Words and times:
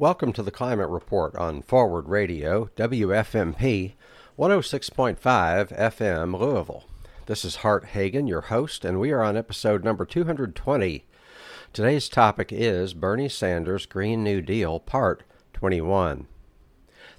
Welcome 0.00 0.32
to 0.34 0.44
the 0.44 0.52
Climate 0.52 0.90
Report 0.90 1.34
on 1.34 1.60
Forward 1.60 2.08
Radio, 2.08 2.70
WFMP 2.76 3.94
106.5 4.38 5.18
FM 5.18 6.38
Louisville. 6.38 6.84
This 7.26 7.44
is 7.44 7.56
Hart 7.56 7.84
Hagen, 7.86 8.28
your 8.28 8.42
host, 8.42 8.84
and 8.84 9.00
we 9.00 9.10
are 9.10 9.24
on 9.24 9.36
episode 9.36 9.82
number 9.82 10.04
220. 10.04 11.04
Today's 11.72 12.08
topic 12.08 12.52
is 12.52 12.94
Bernie 12.94 13.28
Sanders' 13.28 13.86
Green 13.86 14.22
New 14.22 14.40
Deal, 14.40 14.78
Part 14.78 15.24
21. 15.54 16.28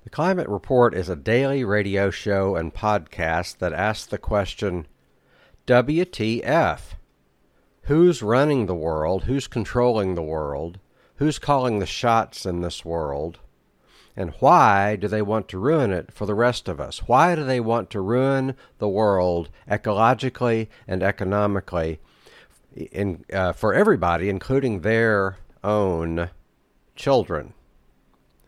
The 0.05 0.09
Climate 0.09 0.47
Report 0.47 0.93
is 0.93 1.09
a 1.09 1.17
daily 1.17 1.65
radio 1.65 2.09
show 2.09 2.55
and 2.55 2.73
podcast 2.73 3.57
that 3.57 3.73
asks 3.73 4.05
the 4.05 4.17
question 4.17 4.87
WTF? 5.67 6.79
Who's 7.81 8.23
running 8.23 8.67
the 8.67 8.73
world? 8.73 9.25
Who's 9.25 9.47
controlling 9.47 10.15
the 10.15 10.23
world? 10.23 10.79
Who's 11.19 11.37
calling 11.37 11.79
the 11.79 11.85
shots 11.85 12.45
in 12.45 12.61
this 12.61 12.85
world? 12.85 13.39
And 14.15 14.33
why 14.39 14.95
do 14.95 15.09
they 15.09 15.21
want 15.21 15.49
to 15.49 15.59
ruin 15.59 15.91
it 15.91 16.13
for 16.13 16.25
the 16.25 16.33
rest 16.33 16.69
of 16.69 16.79
us? 16.79 17.09
Why 17.09 17.35
do 17.35 17.43
they 17.43 17.59
want 17.59 17.89
to 17.89 17.99
ruin 17.99 18.55
the 18.77 18.87
world 18.87 19.49
ecologically 19.69 20.69
and 20.87 21.03
economically 21.03 21.99
in, 22.73 23.25
uh, 23.33 23.51
for 23.51 23.73
everybody, 23.73 24.29
including 24.29 24.79
their 24.81 25.37
own 25.63 26.29
children? 26.95 27.53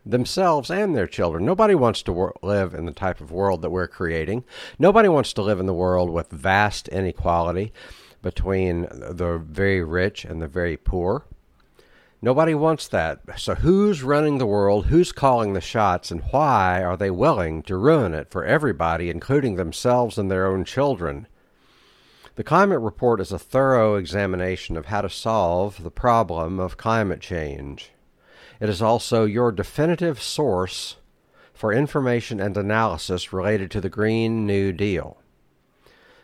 themselves 0.04 0.68
and 0.68 0.96
their 0.96 1.06
children. 1.06 1.44
Nobody 1.44 1.76
wants 1.76 2.02
to 2.02 2.12
wor- 2.12 2.34
live 2.42 2.74
in 2.74 2.86
the 2.86 2.92
type 2.92 3.20
of 3.20 3.30
world 3.30 3.62
that 3.62 3.70
we're 3.70 3.86
creating. 3.86 4.42
Nobody 4.76 5.08
wants 5.08 5.32
to 5.34 5.42
live 5.42 5.60
in 5.60 5.66
the 5.66 5.72
world 5.72 6.10
with 6.10 6.28
vast 6.30 6.88
inequality 6.88 7.72
between 8.20 8.88
the 8.90 9.38
very 9.38 9.84
rich 9.84 10.24
and 10.24 10.42
the 10.42 10.48
very 10.48 10.76
poor. 10.76 11.24
Nobody 12.24 12.54
wants 12.54 12.86
that. 12.86 13.18
So, 13.36 13.56
who's 13.56 14.04
running 14.04 14.38
the 14.38 14.46
world? 14.46 14.86
Who's 14.86 15.10
calling 15.10 15.54
the 15.54 15.60
shots? 15.60 16.12
And 16.12 16.22
why 16.30 16.80
are 16.80 16.96
they 16.96 17.10
willing 17.10 17.64
to 17.64 17.76
ruin 17.76 18.14
it 18.14 18.30
for 18.30 18.44
everybody, 18.44 19.10
including 19.10 19.56
themselves 19.56 20.16
and 20.16 20.30
their 20.30 20.46
own 20.46 20.64
children? 20.64 21.26
The 22.36 22.44
Climate 22.44 22.78
Report 22.78 23.20
is 23.20 23.32
a 23.32 23.40
thorough 23.40 23.96
examination 23.96 24.76
of 24.76 24.86
how 24.86 25.00
to 25.00 25.10
solve 25.10 25.82
the 25.82 25.90
problem 25.90 26.60
of 26.60 26.76
climate 26.76 27.20
change. 27.20 27.90
It 28.60 28.68
is 28.68 28.80
also 28.80 29.24
your 29.24 29.50
definitive 29.50 30.22
source 30.22 30.98
for 31.52 31.72
information 31.72 32.38
and 32.38 32.56
analysis 32.56 33.32
related 33.32 33.68
to 33.72 33.80
the 33.80 33.90
Green 33.90 34.46
New 34.46 34.72
Deal. 34.72 35.18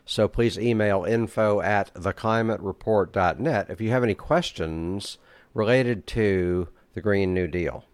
So 0.06 0.28
please 0.28 0.58
email 0.58 1.04
info 1.04 1.60
at 1.60 1.92
theclimatereport.net 1.94 3.66
if 3.68 3.80
you 3.80 3.90
have 3.90 4.04
any 4.04 4.14
questions 4.14 5.18
related 5.58 6.06
to 6.06 6.68
the 6.94 7.00
Green 7.00 7.34
New 7.34 7.48
Deal. 7.48 7.84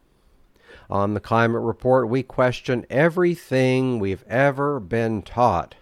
On 0.90 1.14
the 1.14 1.20
Climate 1.20 1.62
Report, 1.62 2.08
we 2.08 2.22
question 2.22 2.84
everything 2.90 3.98
we've 3.98 4.24
ever 4.28 4.78
been 4.78 5.22
taught 5.22 5.74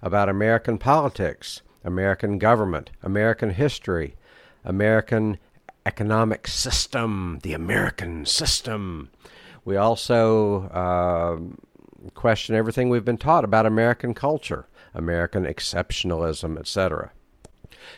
about 0.00 0.30
American 0.30 0.78
politics, 0.78 1.60
American 1.84 2.38
government, 2.38 2.90
American 3.02 3.50
history, 3.50 4.16
American 4.64 5.38
economic 5.84 6.48
system, 6.48 7.38
the 7.42 7.52
American 7.52 8.24
system. 8.24 9.10
We 9.64 9.76
also 9.76 10.68
uh, 10.68 12.10
question 12.14 12.54
everything 12.54 12.88
we've 12.88 13.04
been 13.04 13.18
taught 13.18 13.44
about 13.44 13.66
American 13.66 14.14
culture, 14.14 14.66
American 14.94 15.44
exceptionalism, 15.44 16.58
etc. 16.58 17.12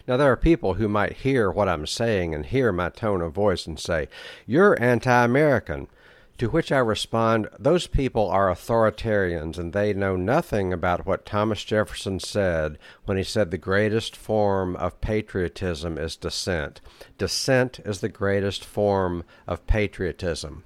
Now, 0.06 0.16
there 0.16 0.30
are 0.32 0.36
people 0.36 0.74
who 0.74 0.88
might 0.88 1.18
hear 1.18 1.50
what 1.50 1.68
I'm 1.68 1.86
saying 1.86 2.34
and 2.34 2.46
hear 2.46 2.72
my 2.72 2.88
tone 2.88 3.20
of 3.20 3.32
voice 3.32 3.66
and 3.66 3.78
say, 3.78 4.08
You're 4.46 4.80
anti 4.82 5.24
American. 5.24 5.88
To 6.38 6.48
which 6.48 6.72
I 6.72 6.78
respond, 6.78 7.48
Those 7.58 7.86
people 7.86 8.28
are 8.28 8.48
authoritarians 8.48 9.58
and 9.58 9.72
they 9.72 9.92
know 9.92 10.16
nothing 10.16 10.72
about 10.72 11.06
what 11.06 11.26
Thomas 11.26 11.62
Jefferson 11.62 12.18
said 12.18 12.78
when 13.04 13.16
he 13.16 13.22
said 13.22 13.50
the 13.50 13.58
greatest 13.58 14.16
form 14.16 14.74
of 14.76 15.00
patriotism 15.00 15.98
is 15.98 16.16
dissent. 16.16 16.80
Dissent 17.18 17.78
is 17.84 18.00
the 18.00 18.08
greatest 18.08 18.64
form 18.64 19.24
of 19.46 19.66
patriotism. 19.66 20.64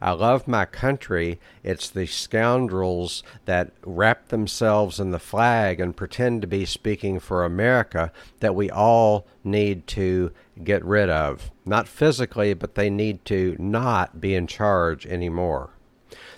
I 0.00 0.12
love 0.12 0.46
my 0.46 0.64
country. 0.64 1.40
It's 1.62 1.88
the 1.88 2.06
scoundrels 2.06 3.22
that 3.44 3.72
wrap 3.84 4.28
themselves 4.28 5.00
in 5.00 5.10
the 5.10 5.18
flag 5.18 5.80
and 5.80 5.96
pretend 5.96 6.42
to 6.42 6.46
be 6.46 6.64
speaking 6.64 7.18
for 7.18 7.44
America 7.44 8.12
that 8.40 8.54
we 8.54 8.70
all 8.70 9.26
need 9.42 9.86
to 9.88 10.32
get 10.62 10.84
rid 10.84 11.10
of. 11.10 11.50
Not 11.64 11.88
physically, 11.88 12.54
but 12.54 12.74
they 12.74 12.90
need 12.90 13.24
to 13.26 13.56
not 13.58 14.20
be 14.20 14.34
in 14.34 14.46
charge 14.46 15.06
anymore. 15.06 15.70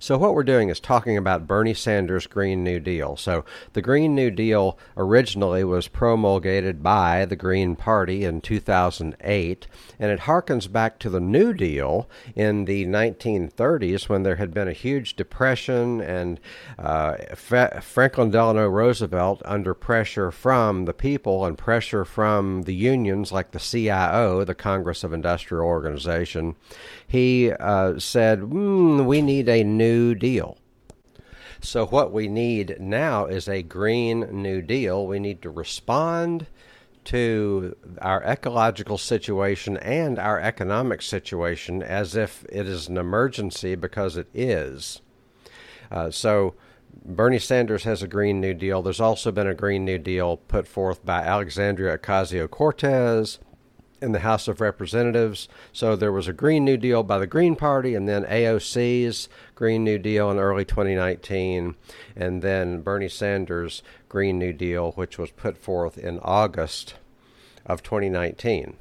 So, 0.03 0.19
what 0.19 0.35
we're 0.35 0.43
doing 0.43 0.69
is 0.69 0.81
talking 0.81 1.17
about 1.17 1.47
Bernie 1.47 1.75
Sanders' 1.75 2.27
Green 2.27 2.65
New 2.65 2.81
Deal. 2.81 3.17
So, 3.17 3.45
the 3.73 3.81
Green 3.81 4.17
New 4.17 4.33
Deal 4.33 4.77
originally 4.97 5.63
was 5.63 5.87
promulgated 5.87 6.83
by 6.83 7.25
the 7.25 7.37
Green 7.37 7.77
Party 7.77 8.25
in 8.25 8.41
2008, 8.41 9.67
and 10.01 10.11
it 10.11 10.23
harkens 10.23 10.73
back 10.73 10.99
to 10.99 11.09
the 11.09 11.21
New 11.21 11.55
Deal 11.55 12.11
in 12.35 12.65
the 12.65 12.85
1930s 12.85 14.09
when 14.09 14.25
there 14.25 14.35
had 14.35 14.53
been 14.53 14.67
a 14.67 14.73
huge 14.73 15.15
depression 15.15 16.01
and 16.01 16.41
uh, 16.81 17.19
Franklin 17.37 18.33
Delano 18.33 18.67
Roosevelt, 18.67 19.41
under 19.45 19.73
pressure 19.73 20.33
from 20.33 20.87
the 20.87 20.93
people 20.93 21.45
and 21.47 21.57
pressure 21.57 22.05
from 22.05 22.63
the 22.63 22.75
unions 22.75 23.31
like 23.31 23.53
the 23.53 23.61
CIO, 23.61 24.43
the 24.43 24.53
Congress 24.53 25.05
of 25.05 25.13
Industrial 25.13 25.65
Organization, 25.65 26.57
he 27.13 27.53
uh, 27.53 27.99
said, 27.99 28.41
mm, 28.41 29.05
We 29.05 29.21
need 29.21 29.47
a 29.47 29.63
New 29.63 30.15
Deal. 30.15 30.57
So, 31.61 31.85
what 31.85 32.11
we 32.11 32.27
need 32.27 32.81
now 32.81 33.27
is 33.27 33.49
a 33.49 33.63
Green 33.63 34.21
New 34.43 34.63
Deal. 34.63 35.07
We 35.07 35.19
need 35.19 35.43
to 35.43 35.51
respond 35.51 36.47
to 37.05 37.77
our 38.01 38.23
ecological 38.25 38.97
situation 38.97 39.77
and 39.77 40.19
our 40.19 40.41
economic 40.41 41.03
situation 41.03 41.83
as 41.83 42.17
if 42.17 42.47
it 42.49 42.67
is 42.67 42.89
an 42.89 42.97
emergency 42.97 43.75
because 43.75 44.17
it 44.17 44.29
is. 44.33 45.03
Uh, 45.91 46.11
so, 46.11 46.55
Bernie 47.05 47.39
Sanders 47.39 47.85
has 47.85 48.03
a 48.03 48.09
Green 48.09 48.41
New 48.41 48.55
Deal. 48.55 48.81
There's 48.81 49.01
also 49.01 49.31
been 49.31 49.47
a 49.47 49.55
Green 49.55 49.85
New 49.85 49.99
Deal 49.99 50.39
put 50.39 50.67
forth 50.67 51.05
by 51.05 51.21
Alexandria 51.21 51.99
Ocasio 51.99 52.49
Cortez 52.49 53.39
in 54.03 54.13
the 54.13 54.21
House 54.21 54.49
of 54.49 54.61
Representatives. 54.61 55.49
So 55.73 55.97
there 55.97 56.13
was 56.13 56.29
a 56.29 56.33
Green 56.33 56.65
New 56.65 56.77
Deal 56.77 57.03
by 57.03 57.19
the 57.19 57.27
Green 57.27 57.57
Party, 57.57 57.95
and 57.95 58.09
then 58.09 58.25
AOC's 58.25 59.29
Green 59.55 59.85
New 59.85 59.99
Deal 59.99 60.31
in 60.31 60.39
early 60.39 60.65
2019, 60.65 61.77
and 62.17 62.43
then 62.43 62.83
Bernie 62.83 63.09
Sanders' 63.09 63.83
Green 64.09 64.39
New 64.39 64.53
Deal, 64.53 64.93
which 64.93 65.19
was 65.19 65.31
put 65.31 65.57
forth 65.57 65.97
in 65.97 66.19
August 66.21 66.95
of 67.65 67.83
2019. 67.83 68.77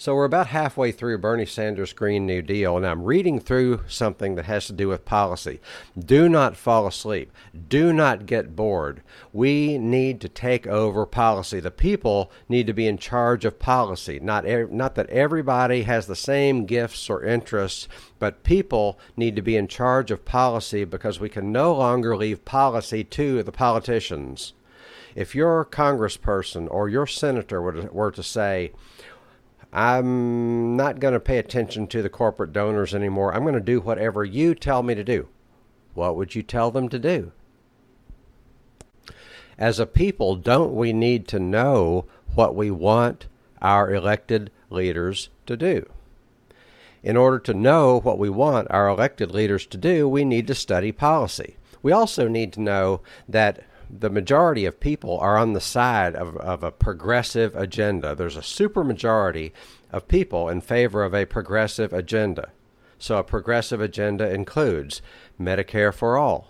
So 0.00 0.14
we're 0.14 0.24
about 0.24 0.46
halfway 0.46 0.92
through 0.92 1.18
Bernie 1.18 1.44
Sanders' 1.44 1.92
Green 1.92 2.24
New 2.24 2.40
Deal, 2.40 2.74
and 2.74 2.86
I'm 2.86 3.04
reading 3.04 3.38
through 3.38 3.82
something 3.86 4.34
that 4.36 4.46
has 4.46 4.66
to 4.68 4.72
do 4.72 4.88
with 4.88 5.04
policy. 5.04 5.60
Do 5.98 6.26
not 6.26 6.56
fall 6.56 6.86
asleep. 6.86 7.30
Do 7.68 7.92
not 7.92 8.24
get 8.24 8.56
bored. 8.56 9.02
We 9.30 9.76
need 9.76 10.22
to 10.22 10.28
take 10.30 10.66
over 10.66 11.04
policy. 11.04 11.60
The 11.60 11.70
people 11.70 12.32
need 12.48 12.66
to 12.66 12.72
be 12.72 12.86
in 12.86 12.96
charge 12.96 13.44
of 13.44 13.58
policy. 13.58 14.18
Not, 14.18 14.46
not 14.72 14.94
that 14.94 15.10
everybody 15.10 15.82
has 15.82 16.06
the 16.06 16.16
same 16.16 16.64
gifts 16.64 17.10
or 17.10 17.22
interests, 17.22 17.86
but 18.18 18.42
people 18.42 18.98
need 19.18 19.36
to 19.36 19.42
be 19.42 19.54
in 19.54 19.68
charge 19.68 20.10
of 20.10 20.24
policy 20.24 20.84
because 20.86 21.20
we 21.20 21.28
can 21.28 21.52
no 21.52 21.74
longer 21.74 22.16
leave 22.16 22.46
policy 22.46 23.04
to 23.04 23.42
the 23.42 23.52
politicians. 23.52 24.54
If 25.14 25.34
your 25.34 25.64
congressperson 25.66 26.68
or 26.70 26.88
your 26.88 27.06
senator 27.06 27.60
were 27.60 27.72
to, 27.72 27.86
were 27.92 28.12
to 28.12 28.22
say, 28.22 28.72
I'm 29.72 30.76
not 30.76 30.98
going 30.98 31.14
to 31.14 31.20
pay 31.20 31.38
attention 31.38 31.86
to 31.88 32.02
the 32.02 32.08
corporate 32.08 32.52
donors 32.52 32.94
anymore. 32.94 33.32
I'm 33.32 33.42
going 33.42 33.54
to 33.54 33.60
do 33.60 33.80
whatever 33.80 34.24
you 34.24 34.54
tell 34.54 34.82
me 34.82 34.94
to 34.94 35.04
do. 35.04 35.28
What 35.94 36.16
would 36.16 36.34
you 36.34 36.42
tell 36.42 36.70
them 36.70 36.88
to 36.88 36.98
do? 36.98 37.32
As 39.58 39.78
a 39.78 39.86
people, 39.86 40.36
don't 40.36 40.74
we 40.74 40.92
need 40.92 41.28
to 41.28 41.38
know 41.38 42.06
what 42.34 42.54
we 42.54 42.70
want 42.70 43.26
our 43.60 43.92
elected 43.92 44.50
leaders 44.70 45.28
to 45.46 45.56
do? 45.56 45.88
In 47.02 47.16
order 47.16 47.38
to 47.40 47.54
know 47.54 48.00
what 48.00 48.18
we 48.18 48.28
want 48.28 48.68
our 48.70 48.88
elected 48.88 49.30
leaders 49.30 49.66
to 49.66 49.76
do, 49.76 50.08
we 50.08 50.24
need 50.24 50.46
to 50.48 50.54
study 50.54 50.92
policy. 50.92 51.56
We 51.82 51.92
also 51.92 52.28
need 52.28 52.52
to 52.54 52.60
know 52.60 53.00
that 53.28 53.64
the 53.98 54.10
majority 54.10 54.66
of 54.66 54.80
people 54.80 55.18
are 55.18 55.36
on 55.36 55.52
the 55.52 55.60
side 55.60 56.14
of, 56.14 56.36
of 56.36 56.62
a 56.62 56.70
progressive 56.70 57.54
agenda. 57.56 58.14
There's 58.14 58.36
a 58.36 58.40
supermajority 58.40 59.52
of 59.90 60.08
people 60.08 60.48
in 60.48 60.60
favor 60.60 61.02
of 61.02 61.14
a 61.14 61.26
progressive 61.26 61.92
agenda. 61.92 62.50
So 62.98 63.18
a 63.18 63.24
progressive 63.24 63.80
agenda 63.80 64.32
includes 64.32 65.02
Medicare 65.40 65.92
for 65.92 66.18
all. 66.18 66.48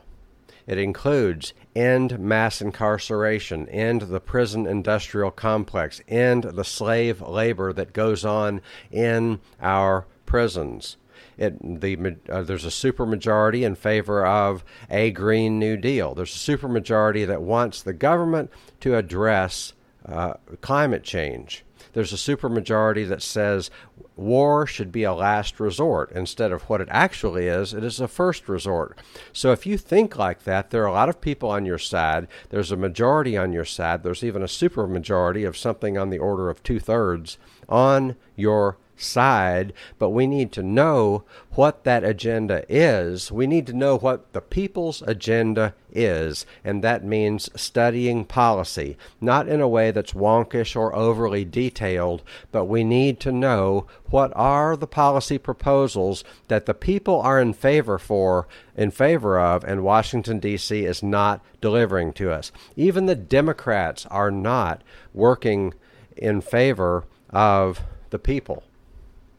It 0.66 0.78
includes 0.78 1.52
end 1.74 2.18
mass 2.18 2.60
incarceration, 2.60 3.68
end 3.68 4.02
the 4.02 4.20
prison 4.20 4.66
industrial 4.66 5.30
complex, 5.30 6.00
end 6.06 6.44
the 6.44 6.64
slave 6.64 7.20
labor 7.22 7.72
that 7.72 7.92
goes 7.92 8.24
on 8.24 8.60
in 8.90 9.40
our 9.60 10.06
prisons. 10.26 10.96
It, 11.40 11.80
the, 11.80 12.16
uh, 12.28 12.42
there's 12.42 12.66
a 12.66 12.68
supermajority 12.68 13.62
in 13.62 13.74
favor 13.74 14.26
of 14.26 14.62
a 14.90 15.10
Green 15.10 15.58
New 15.58 15.76
Deal. 15.76 16.14
There's 16.14 16.34
a 16.34 16.56
supermajority 16.56 17.26
that 17.26 17.40
wants 17.40 17.82
the 17.82 17.94
government 17.94 18.50
to 18.80 18.94
address 18.96 19.72
uh, 20.04 20.34
climate 20.60 21.02
change. 21.02 21.64
There's 21.92 22.12
a 22.12 22.16
supermajority 22.16 23.08
that 23.08 23.22
says 23.22 23.70
war 24.16 24.66
should 24.66 24.92
be 24.92 25.02
a 25.02 25.14
last 25.14 25.58
resort 25.58 26.12
instead 26.12 26.52
of 26.52 26.62
what 26.64 26.80
it 26.80 26.88
actually 26.90 27.46
is. 27.46 27.72
It 27.72 27.82
is 27.82 28.00
a 28.00 28.08
first 28.08 28.48
resort. 28.48 28.98
So 29.32 29.50
if 29.50 29.66
you 29.66 29.78
think 29.78 30.16
like 30.16 30.44
that, 30.44 30.70
there 30.70 30.82
are 30.82 30.88
a 30.88 30.92
lot 30.92 31.08
of 31.08 31.20
people 31.20 31.50
on 31.50 31.64
your 31.64 31.78
side. 31.78 32.28
There's 32.50 32.70
a 32.70 32.76
majority 32.76 33.36
on 33.36 33.52
your 33.52 33.64
side. 33.64 34.02
There's 34.02 34.22
even 34.22 34.42
a 34.42 34.46
supermajority 34.46 35.48
of 35.48 35.56
something 35.56 35.96
on 35.96 36.10
the 36.10 36.18
order 36.18 36.50
of 36.50 36.62
two 36.62 36.80
thirds 36.80 37.38
on 37.68 38.16
your 38.36 38.76
side, 39.02 39.72
but 39.98 40.10
we 40.10 40.26
need 40.26 40.52
to 40.52 40.62
know 40.62 41.24
what 41.52 41.84
that 41.84 42.04
agenda 42.04 42.64
is. 42.68 43.32
We 43.32 43.46
need 43.46 43.66
to 43.66 43.72
know 43.72 43.98
what 43.98 44.32
the 44.32 44.40
people's 44.40 45.02
agenda 45.02 45.74
is, 45.92 46.46
and 46.64 46.82
that 46.82 47.04
means 47.04 47.50
studying 47.60 48.24
policy, 48.24 48.96
not 49.20 49.48
in 49.48 49.60
a 49.60 49.68
way 49.68 49.90
that's 49.90 50.12
wonkish 50.12 50.76
or 50.76 50.94
overly 50.94 51.44
detailed, 51.44 52.22
but 52.52 52.66
we 52.66 52.84
need 52.84 53.20
to 53.20 53.32
know 53.32 53.86
what 54.06 54.32
are 54.36 54.76
the 54.76 54.86
policy 54.86 55.38
proposals 55.38 56.24
that 56.48 56.66
the 56.66 56.74
people 56.74 57.20
are 57.20 57.40
in 57.40 57.52
favor 57.52 57.98
for 57.98 58.46
in 58.76 58.90
favor 58.90 59.38
of 59.38 59.64
and 59.64 59.84
Washington 59.84 60.40
DC 60.40 60.82
is 60.82 61.02
not 61.02 61.44
delivering 61.60 62.12
to 62.14 62.30
us. 62.30 62.50
Even 62.76 63.06
the 63.06 63.14
Democrats 63.14 64.06
are 64.06 64.30
not 64.30 64.82
working 65.12 65.74
in 66.16 66.40
favor 66.40 67.04
of 67.30 67.82
the 68.10 68.18
people. 68.18 68.62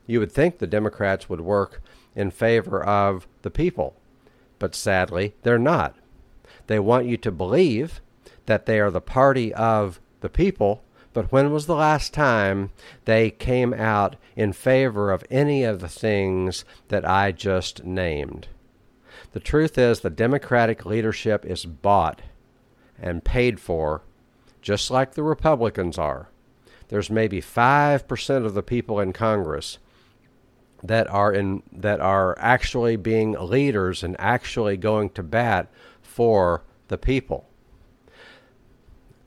You 0.07 0.19
would 0.19 0.31
think 0.31 0.57
the 0.57 0.67
Democrats 0.67 1.29
would 1.29 1.41
work 1.41 1.81
in 2.15 2.31
favor 2.31 2.83
of 2.83 3.27
the 3.41 3.51
people, 3.51 3.95
but 4.59 4.75
sadly, 4.75 5.33
they're 5.43 5.59
not. 5.59 5.95
They 6.67 6.79
want 6.79 7.05
you 7.05 7.17
to 7.17 7.31
believe 7.31 8.01
that 8.45 8.65
they 8.65 8.79
are 8.79 8.91
the 8.91 9.01
party 9.01 9.53
of 9.53 9.99
the 10.21 10.29
people, 10.29 10.83
but 11.13 11.31
when 11.31 11.51
was 11.51 11.65
the 11.65 11.75
last 11.75 12.13
time 12.13 12.71
they 13.05 13.31
came 13.31 13.73
out 13.73 14.15
in 14.35 14.53
favor 14.53 15.11
of 15.11 15.23
any 15.29 15.63
of 15.63 15.79
the 15.79 15.89
things 15.89 16.65
that 16.87 17.07
I 17.07 17.31
just 17.31 17.83
named? 17.83 18.47
The 19.33 19.39
truth 19.39 19.77
is, 19.77 19.99
the 19.99 20.09
Democratic 20.09 20.85
leadership 20.85 21.45
is 21.45 21.65
bought 21.65 22.21
and 22.99 23.23
paid 23.23 23.59
for, 23.59 24.01
just 24.61 24.91
like 24.91 25.13
the 25.13 25.23
Republicans 25.23 25.97
are. 25.97 26.29
There's 26.89 27.09
maybe 27.09 27.41
5% 27.41 28.45
of 28.45 28.53
the 28.53 28.63
people 28.63 28.99
in 28.99 29.13
Congress 29.13 29.79
that 30.83 31.09
are 31.09 31.33
in 31.33 31.63
that 31.71 31.99
are 31.99 32.35
actually 32.39 32.95
being 32.95 33.33
leaders 33.33 34.03
and 34.03 34.15
actually 34.19 34.77
going 34.77 35.09
to 35.11 35.23
bat 35.23 35.67
for 36.01 36.63
the 36.87 36.97
people. 36.97 37.47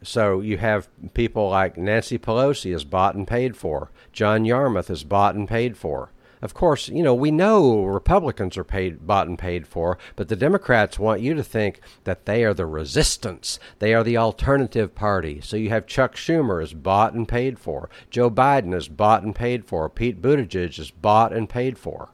So 0.03 0.41
you 0.41 0.59
have 0.59 0.89
people 1.15 1.49
like 1.49 1.79
Nancy 1.79 2.19
Pelosi 2.19 2.75
is 2.75 2.85
bought 2.85 3.15
and 3.15 3.27
paid 3.27 3.57
for. 3.57 3.91
John 4.13 4.45
Yarmuth 4.45 4.91
is 4.91 5.03
bought 5.03 5.35
and 5.35 5.49
paid 5.49 5.77
for. 5.77 6.11
Of 6.45 6.53
course, 6.53 6.91
you 6.91 7.03
know, 7.03 7.15
we 7.15 7.31
know 7.31 7.85
Republicans 7.85 8.59
are 8.59 8.65
paid, 8.65 9.07
bought 9.07 9.27
and 9.27 9.39
paid 9.39 9.67
for, 9.67 9.97
but 10.15 10.29
the 10.29 10.37
Democrats 10.37 10.99
want 10.99 11.23
you 11.23 11.33
to 11.33 11.43
think 11.43 11.81
that 12.05 12.27
they 12.27 12.45
are 12.45 12.53
the 12.53 12.67
resistance. 12.67 13.59
They 13.79 13.95
are 13.95 14.05
the 14.05 14.19
alternative 14.19 14.95
party. 14.95 15.41
So 15.41 15.57
you 15.57 15.71
have 15.71 15.87
Chuck 15.87 16.17
Schumer 16.17 16.63
is 16.63 16.75
bought 16.75 17.15
and 17.15 17.27
paid 17.27 17.59
for. 17.59 17.89
Joe 18.11 18.31
Biden 18.31 18.75
is 18.75 18.89
bought 18.89 19.23
and 19.23 19.35
paid 19.35 19.65
for. 19.65 19.89
Pete 19.89 20.21
Buttigieg 20.21 20.79
is 20.79 20.91
bought 20.91 21.33
and 21.33 21.49
paid 21.49 21.79
for. 21.79 22.11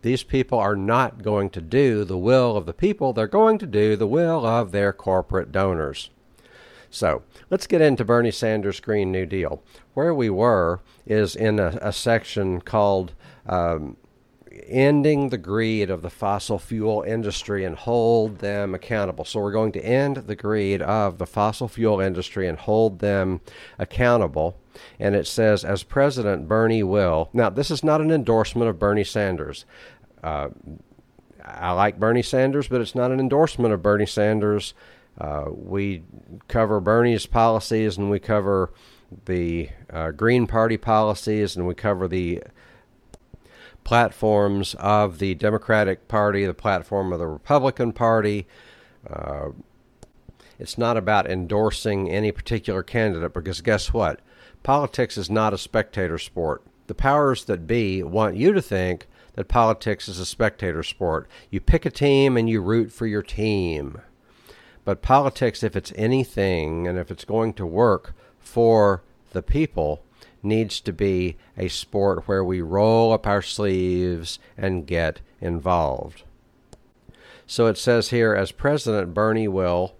These 0.00 0.22
people 0.22 0.58
are 0.58 0.74
not 0.74 1.22
going 1.22 1.50
to 1.50 1.60
do 1.60 2.04
the 2.04 2.16
will 2.16 2.56
of 2.56 2.64
the 2.64 2.72
people. 2.72 3.12
They're 3.12 3.26
going 3.26 3.58
to 3.58 3.66
do 3.66 3.94
the 3.94 4.06
will 4.06 4.46
of 4.46 4.72
their 4.72 4.94
corporate 4.94 5.52
donors. 5.52 6.08
So 6.90 7.22
let's 7.50 7.66
get 7.66 7.80
into 7.80 8.04
Bernie 8.04 8.30
Sanders' 8.30 8.80
Green 8.80 9.12
New 9.12 9.26
Deal. 9.26 9.62
Where 9.94 10.14
we 10.14 10.30
were 10.30 10.80
is 11.06 11.36
in 11.36 11.58
a, 11.58 11.78
a 11.82 11.92
section 11.92 12.60
called 12.60 13.12
um, 13.46 13.96
Ending 14.66 15.28
the 15.28 15.38
Greed 15.38 15.90
of 15.90 16.02
the 16.02 16.10
Fossil 16.10 16.58
Fuel 16.58 17.02
Industry 17.02 17.64
and 17.64 17.76
Hold 17.76 18.38
Them 18.38 18.74
Accountable. 18.74 19.24
So 19.24 19.40
we're 19.40 19.52
going 19.52 19.72
to 19.72 19.84
end 19.84 20.16
the 20.16 20.36
greed 20.36 20.82
of 20.82 21.18
the 21.18 21.26
fossil 21.26 21.68
fuel 21.68 22.00
industry 22.00 22.48
and 22.48 22.58
hold 22.58 22.98
them 22.98 23.40
accountable. 23.78 24.58
And 24.98 25.14
it 25.14 25.26
says, 25.26 25.64
as 25.64 25.82
President 25.82 26.48
Bernie 26.48 26.82
will. 26.82 27.28
Now, 27.32 27.50
this 27.50 27.70
is 27.70 27.84
not 27.84 28.00
an 28.00 28.10
endorsement 28.10 28.68
of 28.68 28.78
Bernie 28.78 29.04
Sanders. 29.04 29.64
Uh, 30.22 30.48
I 31.44 31.72
like 31.72 31.98
Bernie 32.00 32.22
Sanders, 32.22 32.68
but 32.68 32.80
it's 32.80 32.94
not 32.94 33.10
an 33.10 33.20
endorsement 33.20 33.72
of 33.72 33.82
Bernie 33.82 34.06
Sanders. 34.06 34.74
Uh, 35.18 35.46
we 35.50 36.02
cover 36.46 36.80
Bernie's 36.80 37.26
policies 37.26 37.96
and 37.98 38.10
we 38.10 38.20
cover 38.20 38.72
the 39.24 39.70
uh, 39.90 40.12
Green 40.12 40.46
Party 40.46 40.76
policies 40.76 41.56
and 41.56 41.66
we 41.66 41.74
cover 41.74 42.06
the 42.06 42.42
platforms 43.82 44.74
of 44.78 45.18
the 45.18 45.34
Democratic 45.34 46.08
Party, 46.08 46.44
the 46.44 46.54
platform 46.54 47.12
of 47.12 47.18
the 47.18 47.26
Republican 47.26 47.92
Party. 47.92 48.46
Uh, 49.08 49.48
it's 50.58 50.76
not 50.76 50.96
about 50.96 51.28
endorsing 51.28 52.10
any 52.10 52.30
particular 52.30 52.82
candidate 52.82 53.32
because 53.32 53.60
guess 53.60 53.92
what? 53.92 54.20
Politics 54.62 55.16
is 55.16 55.30
not 55.30 55.54
a 55.54 55.58
spectator 55.58 56.18
sport. 56.18 56.62
The 56.86 56.94
powers 56.94 57.44
that 57.44 57.66
be 57.66 58.02
want 58.02 58.36
you 58.36 58.52
to 58.52 58.62
think 58.62 59.06
that 59.34 59.48
politics 59.48 60.08
is 60.08 60.18
a 60.18 60.26
spectator 60.26 60.82
sport. 60.82 61.28
You 61.50 61.60
pick 61.60 61.86
a 61.86 61.90
team 61.90 62.36
and 62.36 62.48
you 62.48 62.60
root 62.60 62.92
for 62.92 63.06
your 63.06 63.22
team. 63.22 64.00
But 64.88 65.02
politics, 65.02 65.62
if 65.62 65.76
it's 65.76 65.92
anything 65.96 66.88
and 66.88 66.98
if 66.98 67.10
it's 67.10 67.26
going 67.26 67.52
to 67.52 67.66
work 67.66 68.14
for 68.38 69.02
the 69.32 69.42
people, 69.42 70.02
needs 70.42 70.80
to 70.80 70.94
be 70.94 71.36
a 71.58 71.68
sport 71.68 72.26
where 72.26 72.42
we 72.42 72.62
roll 72.62 73.12
up 73.12 73.26
our 73.26 73.42
sleeves 73.42 74.38
and 74.56 74.86
get 74.86 75.20
involved. 75.42 76.22
So 77.46 77.66
it 77.66 77.76
says 77.76 78.08
here, 78.08 78.34
as 78.34 78.50
President 78.50 79.12
Bernie 79.12 79.46
will 79.46 79.94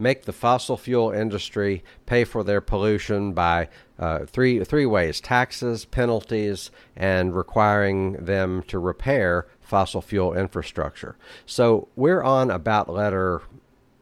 make 0.00 0.24
the 0.24 0.32
fossil 0.32 0.76
fuel 0.76 1.12
industry 1.12 1.84
pay 2.06 2.24
for 2.24 2.42
their 2.42 2.60
pollution 2.60 3.34
by 3.34 3.68
uh, 4.00 4.26
three 4.26 4.64
three 4.64 4.86
ways: 4.86 5.20
taxes, 5.20 5.84
penalties, 5.84 6.72
and 6.96 7.36
requiring 7.36 8.14
them 8.14 8.64
to 8.64 8.80
repair 8.80 9.46
fossil 9.72 10.02
fuel 10.02 10.34
infrastructure. 10.34 11.16
So 11.46 11.88
we're 11.96 12.22
on 12.22 12.50
about 12.50 12.90
letter 12.90 13.40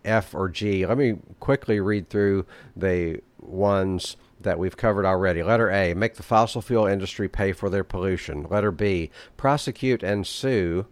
F 0.05 0.35
or 0.35 0.49
G. 0.49 0.85
Let 0.85 0.99
me 0.99 1.19
quickly 1.39 1.79
read 1.79 2.09
through 2.09 2.45
the 2.75 3.21
ones 3.39 4.17
that 4.41 4.59
we've 4.59 4.77
covered 4.77 5.07
already. 5.07 5.45
Letter 5.45 5.71
A, 5.71 5.95
make 5.95 6.17
the 6.17 6.25
fossil 6.25 6.61
fuel 6.61 6.87
industry 6.87 7.29
pay 7.29 7.53
for 7.53 7.71
their 7.71 7.85
pollution. 7.85 8.49
Letter 8.51 8.73
B, 8.73 9.13
prosecute 9.37 10.03
and 10.03 10.27
sue 10.27 10.87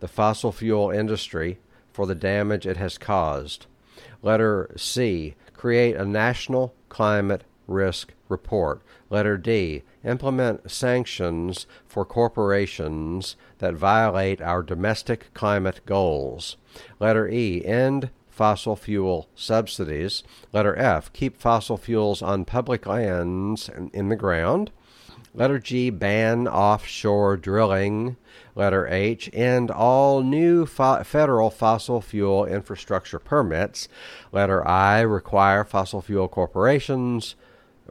the 0.00 0.08
fossil 0.08 0.50
fuel 0.50 0.90
industry 0.90 1.60
for 1.92 2.04
the 2.04 2.16
damage 2.16 2.66
it 2.66 2.76
has 2.76 2.98
caused. 2.98 3.66
Letter 4.20 4.68
C, 4.76 5.36
create 5.52 5.94
a 5.94 6.04
national 6.04 6.74
climate 6.88 7.44
risk 7.66 8.12
report. 8.28 8.82
Letter 9.10 9.36
D, 9.36 9.82
implement 10.04 10.70
sanctions 10.70 11.66
for 11.86 12.04
corporations 12.04 13.36
that 13.58 13.74
violate 13.74 14.40
our 14.40 14.62
domestic 14.62 15.32
climate 15.34 15.80
goals. 15.86 16.56
Letter 16.98 17.28
E, 17.28 17.64
end 17.64 18.10
fossil 18.28 18.76
fuel 18.76 19.28
subsidies. 19.34 20.22
Letter 20.52 20.76
F, 20.76 21.12
keep 21.12 21.36
fossil 21.36 21.76
fuels 21.76 22.20
on 22.20 22.44
public 22.44 22.86
lands 22.86 23.68
and 23.68 23.94
in 23.94 24.08
the 24.08 24.16
ground. 24.16 24.70
Letter 25.36 25.58
G, 25.58 25.90
ban 25.90 26.46
offshore 26.46 27.36
drilling. 27.36 28.16
Letter 28.54 28.86
H, 28.86 29.28
end 29.32 29.68
all 29.68 30.22
new 30.22 30.64
fo- 30.64 31.02
federal 31.02 31.50
fossil 31.50 32.00
fuel 32.00 32.44
infrastructure 32.44 33.18
permits. 33.18 33.88
Letter 34.30 34.66
I, 34.66 35.00
require 35.00 35.64
fossil 35.64 36.02
fuel 36.02 36.28
corporations 36.28 37.34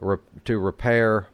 re- 0.00 0.18
to 0.44 0.58
repair 0.58 1.28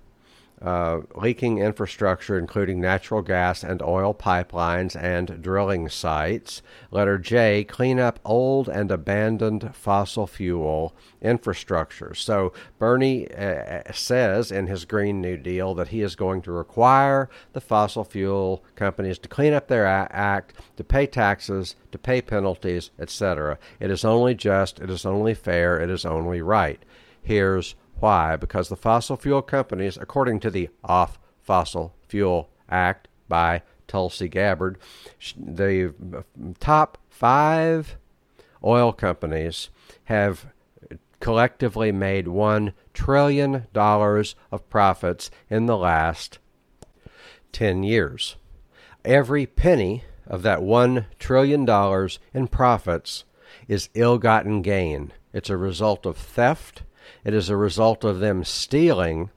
uh, 0.62 1.00
leaking 1.14 1.58
infrastructure, 1.58 2.38
including 2.38 2.80
natural 2.80 3.22
gas 3.22 3.64
and 3.64 3.80
oil 3.80 4.12
pipelines 4.12 4.94
and 4.94 5.42
drilling 5.42 5.88
sites. 5.88 6.60
Letter 6.90 7.16
J, 7.16 7.64
clean 7.64 7.98
up 7.98 8.20
old 8.26 8.68
and 8.68 8.90
abandoned 8.90 9.74
fossil 9.74 10.26
fuel 10.26 10.94
infrastructure. 11.22 12.14
So 12.14 12.52
Bernie 12.78 13.32
uh, 13.32 13.90
says 13.92 14.52
in 14.52 14.66
his 14.66 14.84
Green 14.84 15.22
New 15.22 15.38
Deal 15.38 15.74
that 15.74 15.88
he 15.88 16.02
is 16.02 16.14
going 16.14 16.42
to 16.42 16.52
require 16.52 17.30
the 17.54 17.60
fossil 17.62 18.04
fuel 18.04 18.62
companies 18.76 19.18
to 19.20 19.28
clean 19.28 19.54
up 19.54 19.68
their 19.68 19.86
act, 19.86 20.52
to 20.76 20.84
pay 20.84 21.06
taxes, 21.06 21.74
to 21.90 21.98
pay 21.98 22.20
penalties, 22.20 22.90
etc. 22.98 23.58
It 23.78 23.90
is 23.90 24.04
only 24.04 24.34
just, 24.34 24.78
it 24.78 24.90
is 24.90 25.06
only 25.06 25.32
fair, 25.32 25.80
it 25.80 25.88
is 25.88 26.04
only 26.04 26.42
right. 26.42 26.82
Here's 27.22 27.74
why? 28.00 28.36
Because 28.36 28.68
the 28.68 28.76
fossil 28.76 29.16
fuel 29.16 29.42
companies, 29.42 29.96
according 29.96 30.40
to 30.40 30.50
the 30.50 30.70
Off 30.84 31.18
Fossil 31.40 31.94
Fuel 32.08 32.50
Act 32.68 33.08
by 33.28 33.62
Tulsi 33.86 34.28
Gabbard, 34.28 34.78
the 35.36 35.92
uh, 36.16 36.22
top 36.58 36.98
five 37.08 37.96
oil 38.64 38.92
companies 38.92 39.70
have 40.04 40.46
collectively 41.20 41.92
made 41.92 42.26
$1 42.26 42.72
trillion 42.94 43.66
of 43.74 44.70
profits 44.70 45.30
in 45.48 45.66
the 45.66 45.76
last 45.76 46.38
10 47.52 47.82
years. 47.82 48.36
Every 49.04 49.46
penny 49.46 50.04
of 50.26 50.42
that 50.42 50.60
$1 50.60 51.06
trillion 51.18 51.68
in 52.32 52.48
profits 52.48 53.24
is 53.68 53.88
ill 53.94 54.18
gotten 54.18 54.62
gain. 54.62 55.12
It's 55.32 55.50
a 55.50 55.56
result 55.56 56.06
of 56.06 56.16
theft 56.16 56.82
it 57.24 57.34
is 57.34 57.48
a 57.48 57.56
result 57.56 58.04
of 58.04 58.20
them 58.20 58.44
stealing 58.44 59.30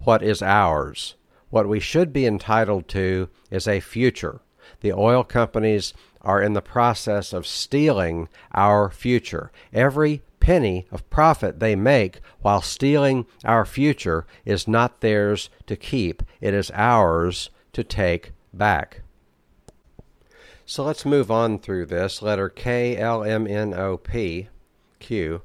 what 0.00 0.22
is 0.22 0.42
ours. 0.42 1.14
What 1.50 1.68
we 1.68 1.80
should 1.80 2.12
be 2.12 2.26
entitled 2.26 2.88
to 2.88 3.28
is 3.50 3.66
a 3.66 3.80
future. 3.80 4.40
The 4.80 4.92
oil 4.92 5.24
companies 5.24 5.92
are 6.20 6.42
in 6.42 6.52
the 6.52 6.62
process 6.62 7.32
of 7.32 7.46
stealing 7.46 8.28
our 8.54 8.90
future. 8.90 9.50
Every 9.72 10.22
penny 10.38 10.86
of 10.90 11.08
profit 11.10 11.60
they 11.60 11.76
make 11.76 12.20
while 12.40 12.62
stealing 12.62 13.26
our 13.44 13.64
future 13.64 14.26
is 14.44 14.66
not 14.66 15.00
theirs 15.00 15.50
to 15.66 15.76
keep, 15.76 16.22
it 16.40 16.54
is 16.54 16.70
ours 16.74 17.50
to 17.72 17.84
take 17.84 18.32
back. 18.52 19.02
So 20.64 20.84
let's 20.84 21.04
move 21.04 21.30
on 21.30 21.58
through 21.58 21.86
this. 21.86 22.22
Letter 22.22 22.48
K 22.48 22.96
L 22.96 23.24
M 23.24 23.46
N 23.46 23.74
O 23.74 23.96
P 23.96 24.48
Q. 25.00 25.42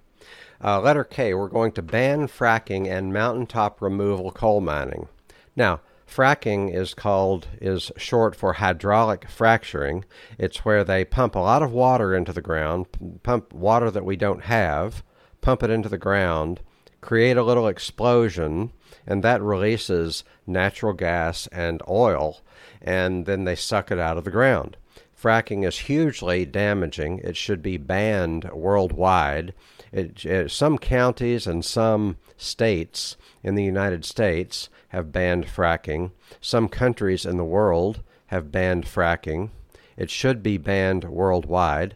Uh, 0.63 0.79
letter 0.81 1.03
K, 1.03 1.33
we're 1.33 1.49
going 1.49 1.71
to 1.73 1.81
ban 1.81 2.27
fracking 2.27 2.87
and 2.87 3.13
mountaintop 3.13 3.81
removal 3.81 4.31
coal 4.31 4.61
mining. 4.61 5.07
Now, 5.55 5.81
fracking 6.07 6.73
is 6.73 6.93
called 6.93 7.47
is 7.59 7.91
short 7.97 8.35
for 8.35 8.53
hydraulic 8.53 9.29
fracturing. 9.29 10.05
It's 10.37 10.63
where 10.63 10.83
they 10.83 11.03
pump 11.03 11.35
a 11.35 11.39
lot 11.39 11.61
of 11.61 11.71
water 11.71 12.15
into 12.15 12.31
the 12.31 12.41
ground, 12.41 12.87
pump 13.23 13.53
water 13.53 13.91
that 13.91 14.05
we 14.05 14.15
don't 14.15 14.43
have, 14.43 15.03
pump 15.41 15.61
it 15.63 15.69
into 15.69 15.89
the 15.89 15.97
ground, 15.97 16.61
create 17.01 17.37
a 17.37 17.43
little 17.43 17.67
explosion, 17.67 18.71
and 19.05 19.23
that 19.23 19.41
releases 19.41 20.23
natural 20.47 20.93
gas 20.93 21.47
and 21.47 21.81
oil, 21.87 22.41
and 22.81 23.25
then 23.25 23.43
they 23.43 23.55
suck 23.55 23.91
it 23.91 23.99
out 23.99 24.17
of 24.17 24.23
the 24.23 24.31
ground. 24.31 24.77
Fracking 25.21 25.65
is 25.67 25.79
hugely 25.79 26.45
damaging. 26.45 27.19
It 27.19 27.35
should 27.35 27.61
be 27.61 27.77
banned 27.77 28.49
worldwide 28.51 29.53
it, 29.95 30.25
it, 30.25 30.51
some 30.51 30.77
counties 30.77 31.47
and 31.47 31.63
some 31.63 32.17
states 32.35 33.15
in 33.41 33.55
the 33.55 33.63
United 33.63 34.03
States 34.03 34.67
have 34.89 35.13
banned 35.13 35.45
fracking. 35.45 36.11
Some 36.41 36.67
countries 36.67 37.25
in 37.25 37.37
the 37.37 37.45
world 37.45 38.01
have 38.27 38.51
banned 38.51 38.85
fracking. 38.85 39.51
It 39.95 40.09
should 40.09 40.43
be 40.43 40.57
banned 40.57 41.05
worldwide. 41.05 41.95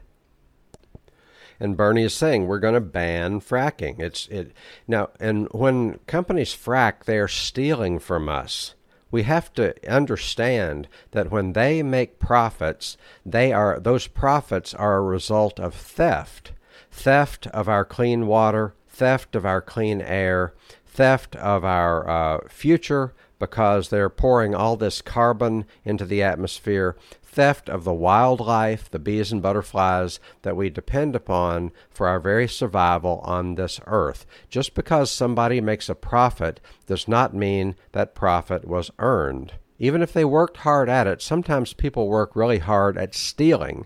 And 1.59 1.75
Bernie 1.75 2.03
is 2.03 2.13
saying 2.13 2.47
we're 2.47 2.59
going 2.59 2.73
to 2.73 2.79
ban 2.79 3.41
fracking. 3.41 3.99
It's 3.99 4.27
it 4.29 4.53
now, 4.87 5.09
and 5.19 5.49
when 5.51 5.99
companies 6.07 6.55
frack, 6.55 7.03
they 7.03 7.17
are 7.17 7.27
stealing 7.27 7.99
from 7.99 8.29
us 8.29 8.75
we 9.11 9.23
have 9.23 9.51
to 9.55 9.73
understand 9.91 10.87
that 11.11 11.31
when 11.31 11.53
they 11.53 11.81
make 11.81 12.19
profits, 12.19 12.95
they 13.25 13.51
are 13.51 13.79
those 13.79 14.05
profits 14.05 14.73
are 14.75 14.97
a 14.97 15.01
result 15.01 15.59
of 15.59 15.73
theft 15.73 16.51
theft 16.91 17.48
of 17.48 17.69
our 17.69 17.86
clean 17.86 18.27
water, 18.27 18.74
theft 18.88 19.36
of 19.36 19.46
our 19.46 19.62
clean 19.62 20.01
air, 20.01 20.53
theft 20.86 21.36
of 21.38 21.63
our 21.63 22.10
uh, 22.10 22.48
future 22.50 23.13
because 23.39 23.88
they're 23.89 24.10
pouring 24.10 24.53
all 24.53 24.75
this 24.75 25.01
carbon 25.01 25.65
into 25.86 26.05
the 26.05 26.22
atmosphere, 26.22 26.98
theft 27.24 27.69
of 27.69 27.86
the 27.86 27.93
wildlife, 27.93 28.89
the 28.89 29.00
bees 29.00 29.31
and 29.31 29.41
butterflies 29.41 30.19
that 30.41 30.58
we 30.58 30.69
depend 30.69 31.15
upon 31.15 31.72
for 31.89 32.08
our 32.08 32.19
very 32.19 32.48
survival 32.48 33.22
on 33.24 33.55
this 33.55 33.79
earth. 33.88 34.25
Just 34.50 34.74
because 34.74 35.10
somebody 35.10 35.62
makes 35.62 35.88
a 35.88 35.96
profit 35.96 36.60
does 36.86 37.08
not 37.08 37.34
mean 37.34 37.75
that 37.93 38.15
profit 38.15 38.65
was 38.67 38.91
earned. 39.00 39.53
Even 39.77 40.01
if 40.01 40.12
they 40.12 40.25
worked 40.25 40.58
hard 40.58 40.89
at 40.89 41.08
it, 41.08 41.22
sometimes 41.22 41.72
people 41.72 42.10
work 42.10 42.36
really 42.36 42.60
hard 42.60 42.98
at 42.98 43.15
stealing 43.15 43.86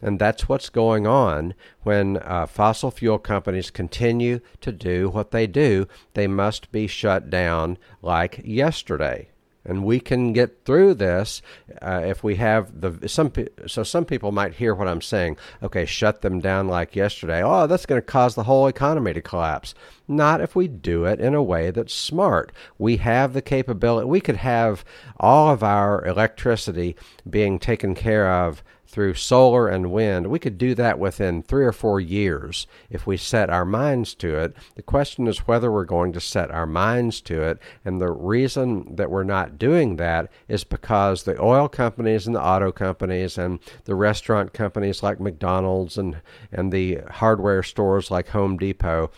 and 0.00 0.18
that's 0.18 0.48
what's 0.48 0.68
going 0.68 1.06
on 1.06 1.54
when 1.82 2.18
uh, 2.18 2.46
fossil 2.46 2.90
fuel 2.90 3.18
companies 3.18 3.70
continue 3.70 4.40
to 4.60 4.72
do 4.72 5.08
what 5.08 5.30
they 5.30 5.46
do. 5.46 5.86
They 6.14 6.26
must 6.26 6.70
be 6.70 6.86
shut 6.86 7.30
down 7.30 7.78
like 8.02 8.40
yesterday. 8.44 9.28
And 9.64 9.84
we 9.84 10.00
can 10.00 10.32
get 10.32 10.64
through 10.64 10.94
this 10.94 11.42
uh, 11.82 12.02
if 12.02 12.24
we 12.24 12.36
have 12.36 12.80
the 12.80 13.06
some. 13.06 13.30
So 13.66 13.82
some 13.82 14.06
people 14.06 14.32
might 14.32 14.54
hear 14.54 14.74
what 14.74 14.88
I'm 14.88 15.02
saying. 15.02 15.36
Okay, 15.62 15.84
shut 15.84 16.22
them 16.22 16.40
down 16.40 16.68
like 16.68 16.96
yesterday. 16.96 17.42
Oh, 17.44 17.66
that's 17.66 17.84
going 17.84 18.00
to 18.00 18.06
cause 18.06 18.34
the 18.34 18.44
whole 18.44 18.66
economy 18.66 19.12
to 19.12 19.20
collapse. 19.20 19.74
Not 20.06 20.40
if 20.40 20.56
we 20.56 20.68
do 20.68 21.04
it 21.04 21.20
in 21.20 21.34
a 21.34 21.42
way 21.42 21.70
that's 21.70 21.92
smart. 21.92 22.50
We 22.78 22.96
have 22.98 23.34
the 23.34 23.42
capability. 23.42 24.06
We 24.06 24.22
could 24.22 24.36
have 24.36 24.86
all 25.18 25.50
of 25.52 25.62
our 25.62 26.02
electricity 26.06 26.96
being 27.28 27.58
taken 27.58 27.94
care 27.94 28.32
of 28.32 28.62
through 28.88 29.14
solar 29.14 29.68
and 29.68 29.92
wind, 29.92 30.28
we 30.28 30.38
could 30.38 30.56
do 30.56 30.74
that 30.74 30.98
within 30.98 31.42
three 31.42 31.64
or 31.64 31.72
four 31.72 32.00
years 32.00 32.66
if 32.88 33.06
we 33.06 33.18
set 33.18 33.50
our 33.50 33.66
minds 33.66 34.14
to 34.14 34.36
it. 34.38 34.56
The 34.76 34.82
question 34.82 35.26
is 35.26 35.46
whether 35.46 35.70
we're 35.70 35.84
going 35.84 36.12
to 36.14 36.20
set 36.20 36.50
our 36.50 36.66
minds 36.66 37.20
to 37.22 37.42
it. 37.42 37.58
And 37.84 38.00
the 38.00 38.10
reason 38.10 38.96
that 38.96 39.10
we're 39.10 39.24
not 39.24 39.58
doing 39.58 39.96
that 39.96 40.30
is 40.48 40.64
because 40.64 41.22
the 41.22 41.40
oil 41.40 41.68
companies 41.68 42.26
and 42.26 42.34
the 42.34 42.42
auto 42.42 42.72
companies 42.72 43.36
and 43.36 43.60
the 43.84 43.94
restaurant 43.94 44.54
companies 44.54 45.02
like 45.02 45.20
McDonald's 45.20 45.98
and, 45.98 46.22
and 46.50 46.72
the 46.72 47.00
hardware 47.10 47.62
stores 47.62 48.10
like 48.10 48.28
Home 48.28 48.56
Depot 48.56 49.10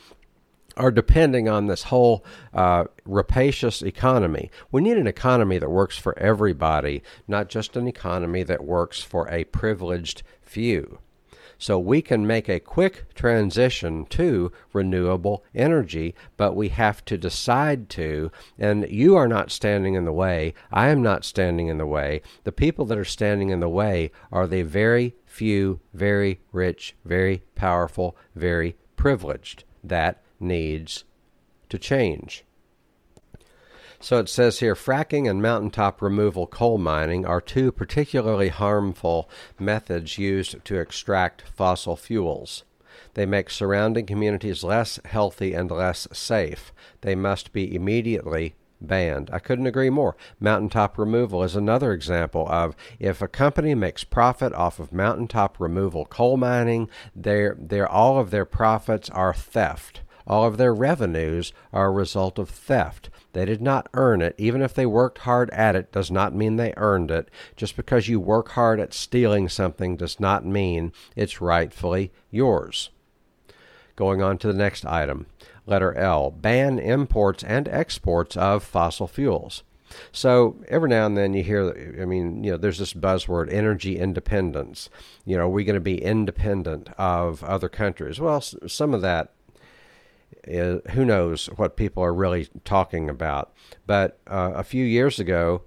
are 0.76 0.90
depending 0.90 1.48
on 1.48 1.66
this 1.66 1.84
whole 1.84 2.24
uh, 2.54 2.84
rapacious 3.04 3.82
economy. 3.82 4.50
We 4.70 4.80
need 4.80 4.96
an 4.96 5.06
economy 5.06 5.58
that 5.58 5.70
works 5.70 5.98
for 5.98 6.18
everybody, 6.18 7.02
not 7.26 7.48
just 7.48 7.76
an 7.76 7.86
economy 7.86 8.42
that 8.44 8.64
works 8.64 9.02
for 9.02 9.28
a 9.28 9.44
privileged 9.44 10.22
few. 10.42 10.98
So 11.60 11.78
we 11.78 12.00
can 12.00 12.26
make 12.26 12.48
a 12.48 12.58
quick 12.58 13.12
transition 13.14 14.06
to 14.06 14.50
renewable 14.72 15.44
energy, 15.54 16.14
but 16.38 16.56
we 16.56 16.70
have 16.70 17.04
to 17.04 17.18
decide 17.18 17.90
to. 17.90 18.32
And 18.58 18.88
you 18.88 19.14
are 19.14 19.28
not 19.28 19.50
standing 19.50 19.92
in 19.92 20.06
the 20.06 20.12
way. 20.12 20.54
I 20.72 20.88
am 20.88 21.02
not 21.02 21.22
standing 21.22 21.68
in 21.68 21.76
the 21.76 21.86
way. 21.86 22.22
The 22.44 22.50
people 22.52 22.86
that 22.86 22.96
are 22.96 23.04
standing 23.04 23.50
in 23.50 23.60
the 23.60 23.68
way 23.68 24.10
are 24.32 24.46
the 24.46 24.62
very 24.62 25.14
few, 25.26 25.80
very 25.92 26.40
rich, 26.50 26.96
very 27.04 27.42
powerful, 27.54 28.16
very 28.34 28.76
privileged. 28.96 29.64
That 29.84 30.22
needs 30.40 31.04
to 31.68 31.78
change. 31.78 32.44
So 34.02 34.16
it 34.16 34.30
says 34.30 34.60
here 34.60 34.74
fracking 34.74 35.28
and 35.28 35.42
mountaintop 35.42 36.00
removal 36.00 36.46
coal 36.46 36.78
mining 36.78 37.26
are 37.26 37.40
two 37.40 37.70
particularly 37.70 38.48
harmful 38.48 39.28
methods 39.58 40.16
used 40.16 40.64
to 40.64 40.78
extract 40.78 41.42
fossil 41.42 41.96
fuels. 41.96 42.64
They 43.12 43.26
make 43.26 43.50
surrounding 43.50 44.06
communities 44.06 44.64
less 44.64 44.98
healthy 45.04 45.52
and 45.52 45.70
less 45.70 46.08
safe. 46.12 46.72
They 47.02 47.14
must 47.14 47.52
be 47.52 47.74
immediately 47.74 48.54
banned. 48.80 49.28
I 49.32 49.38
couldn't 49.38 49.66
agree 49.66 49.90
more. 49.90 50.16
Mountaintop 50.38 50.96
removal 50.96 51.42
is 51.42 51.54
another 51.54 51.92
example 51.92 52.46
of 52.48 52.74
if 52.98 53.20
a 53.20 53.28
company 53.28 53.74
makes 53.74 54.04
profit 54.04 54.54
off 54.54 54.78
of 54.78 54.92
mountaintop 54.92 55.60
removal 55.60 56.06
coal 56.06 56.38
mining, 56.38 56.88
their, 57.14 57.56
their, 57.58 57.86
all 57.86 58.18
of 58.18 58.30
their 58.30 58.46
profits 58.46 59.10
are 59.10 59.34
theft. 59.34 60.00
All 60.30 60.46
of 60.46 60.58
their 60.58 60.72
revenues 60.72 61.52
are 61.72 61.88
a 61.88 61.90
result 61.90 62.38
of 62.38 62.48
theft. 62.48 63.10
They 63.32 63.44
did 63.44 63.60
not 63.60 63.88
earn 63.94 64.22
it. 64.22 64.36
Even 64.38 64.62
if 64.62 64.72
they 64.72 64.86
worked 64.86 65.18
hard 65.18 65.50
at 65.50 65.74
it, 65.74 65.90
does 65.90 66.08
not 66.08 66.32
mean 66.32 66.54
they 66.54 66.72
earned 66.76 67.10
it. 67.10 67.28
Just 67.56 67.74
because 67.74 68.06
you 68.06 68.20
work 68.20 68.50
hard 68.50 68.78
at 68.78 68.94
stealing 68.94 69.48
something 69.48 69.96
does 69.96 70.20
not 70.20 70.46
mean 70.46 70.92
it's 71.16 71.40
rightfully 71.40 72.12
yours. 72.30 72.90
Going 73.96 74.22
on 74.22 74.38
to 74.38 74.46
the 74.46 74.54
next 74.54 74.86
item. 74.86 75.26
Letter 75.66 75.92
L. 75.94 76.30
Ban 76.30 76.78
imports 76.78 77.42
and 77.42 77.66
exports 77.66 78.36
of 78.36 78.62
fossil 78.62 79.08
fuels. 79.08 79.64
So 80.12 80.62
every 80.68 80.90
now 80.90 81.06
and 81.06 81.16
then 81.16 81.34
you 81.34 81.42
hear, 81.42 81.96
I 82.00 82.04
mean, 82.04 82.44
you 82.44 82.52
know, 82.52 82.56
there's 82.56 82.78
this 82.78 82.94
buzzword, 82.94 83.52
energy 83.52 83.98
independence. 83.98 84.90
You 85.24 85.38
know, 85.38 85.46
are 85.46 85.48
we 85.48 85.64
going 85.64 85.74
to 85.74 85.80
be 85.80 86.00
independent 86.00 86.88
of 86.96 87.42
other 87.42 87.68
countries? 87.68 88.20
Well, 88.20 88.40
some 88.40 88.94
of 88.94 89.02
that 89.02 89.32
is, 90.44 90.80
who 90.92 91.04
knows 91.04 91.46
what 91.56 91.76
people 91.76 92.02
are 92.02 92.14
really 92.14 92.48
talking 92.64 93.08
about. 93.08 93.52
But 93.86 94.18
uh, 94.26 94.52
a 94.54 94.64
few 94.64 94.84
years 94.84 95.18
ago, 95.18 95.62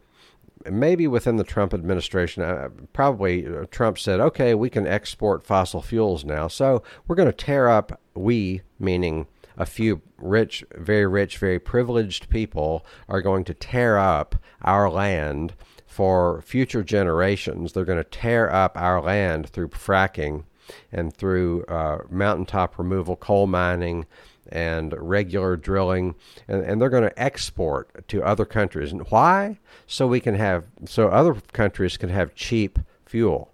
maybe 0.69 1.07
within 1.07 1.35
the 1.37 1.43
Trump 1.43 1.73
administration, 1.73 2.43
uh, 2.43 2.69
probably 2.93 3.45
uh, 3.45 3.65
Trump 3.71 3.99
said, 3.99 4.19
okay, 4.19 4.53
we 4.53 4.69
can 4.69 4.87
export 4.87 5.45
fossil 5.45 5.81
fuels 5.81 6.23
now. 6.23 6.47
So 6.47 6.83
we're 7.07 7.15
going 7.15 7.29
to 7.29 7.33
tear 7.33 7.67
up, 7.69 7.99
we, 8.13 8.61
meaning 8.79 9.27
a 9.57 9.65
few 9.65 10.01
rich, 10.17 10.63
very 10.75 11.05
rich, 11.05 11.37
very 11.37 11.59
privileged 11.59 12.29
people 12.29 12.85
are 13.07 13.21
going 13.21 13.43
to 13.45 13.53
tear 13.53 13.97
up 13.97 14.35
our 14.61 14.89
land 14.89 15.53
for 15.85 16.41
future 16.41 16.83
generations. 16.83 17.73
They're 17.73 17.85
going 17.85 18.03
to 18.03 18.03
tear 18.03 18.51
up 18.51 18.77
our 18.77 19.01
land 19.01 19.49
through 19.49 19.69
fracking 19.69 20.45
and 20.91 21.13
through 21.15 21.63
uh, 21.65 21.99
mountaintop 22.09 22.77
removal, 22.77 23.15
coal 23.15 23.47
mining, 23.47 24.05
and 24.49 24.93
regular 24.97 25.55
drilling, 25.55 26.15
and, 26.47 26.63
and 26.63 26.81
they're 26.81 26.89
going 26.89 27.03
to 27.03 27.21
export 27.21 28.07
to 28.07 28.23
other 28.23 28.45
countries. 28.45 28.91
And 28.91 29.01
why? 29.09 29.59
So 29.87 30.07
we 30.07 30.19
can 30.19 30.35
have, 30.35 30.67
so 30.85 31.07
other 31.07 31.35
countries 31.53 31.97
can 31.97 32.09
have 32.09 32.35
cheap 32.35 32.79
fuel. 33.05 33.51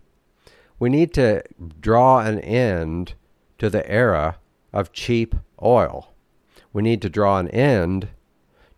We 0.79 0.89
need 0.89 1.13
to 1.13 1.43
draw 1.79 2.19
an 2.19 2.39
end 2.39 3.13
to 3.59 3.69
the 3.69 3.89
era 3.89 4.37
of 4.73 4.93
cheap 4.93 5.35
oil. 5.61 6.13
We 6.71 6.81
need 6.81 7.01
to 7.01 7.09
draw 7.09 7.39
an 7.39 7.49
end 7.49 8.09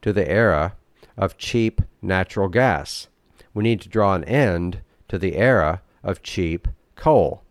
to 0.01 0.11
the 0.11 0.29
era 0.29 0.75
of 1.17 1.37
cheap 1.37 1.81
natural 2.01 2.47
gas. 2.47 3.07
We 3.53 3.63
need 3.63 3.81
to 3.81 3.89
draw 3.89 4.15
an 4.15 4.23
end 4.23 4.81
to 5.09 5.17
the 5.17 5.35
era 5.35 5.81
of 6.03 6.23
cheap 6.23 6.67
coal. 6.95 7.43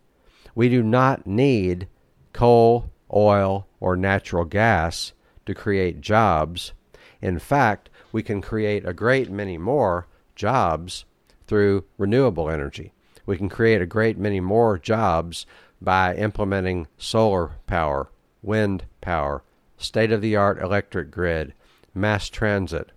We 0.55 0.69
do 0.69 0.83
not 0.83 1.25
need 1.25 1.87
coal, 2.33 2.89
oil, 3.13 3.67
or 3.79 3.95
natural 3.95 4.45
gas 4.45 5.13
to 5.45 5.53
create 5.53 6.01
jobs. 6.01 6.73
In 7.21 7.39
fact, 7.39 7.89
we 8.11 8.23
can 8.23 8.41
create 8.41 8.85
a 8.85 8.93
great 8.93 9.29
many 9.29 9.57
more 9.57 10.07
jobs 10.35 11.05
through 11.47 11.85
renewable 11.97 12.49
energy. 12.49 12.93
We 13.25 13.37
can 13.37 13.49
create 13.49 13.81
a 13.81 13.85
great 13.85 14.17
many 14.17 14.39
more 14.39 14.77
jobs 14.77 15.45
by 15.81 16.15
implementing 16.15 16.87
solar 16.97 17.53
power, 17.67 18.09
wind 18.41 18.85
power, 19.01 19.43
state 19.77 20.11
of 20.11 20.21
the 20.21 20.35
art 20.35 20.61
electric 20.61 21.11
grid, 21.11 21.53
mass 21.93 22.29
transit, 22.29 22.91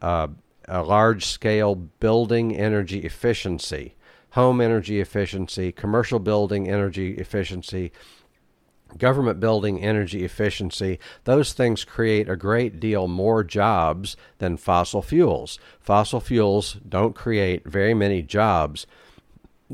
uh, 0.00 0.28
a 0.68 0.82
large 0.82 1.26
scale 1.26 1.74
building 1.74 2.56
energy 2.56 3.00
efficiency, 3.00 3.96
home 4.32 4.60
energy 4.60 5.00
efficiency, 5.00 5.72
commercial 5.72 6.18
building 6.18 6.68
energy 6.68 7.14
efficiency, 7.14 7.92
government 8.98 9.40
building 9.40 9.80
energy 9.80 10.24
efficiency, 10.24 10.98
those 11.24 11.52
things 11.52 11.84
create 11.84 12.28
a 12.28 12.36
great 12.36 12.78
deal 12.78 13.08
more 13.08 13.42
jobs 13.42 14.16
than 14.38 14.56
fossil 14.56 15.00
fuels. 15.00 15.58
Fossil 15.80 16.20
fuels 16.20 16.74
don't 16.86 17.14
create 17.14 17.64
very 17.64 17.94
many 17.94 18.22
jobs 18.22 18.86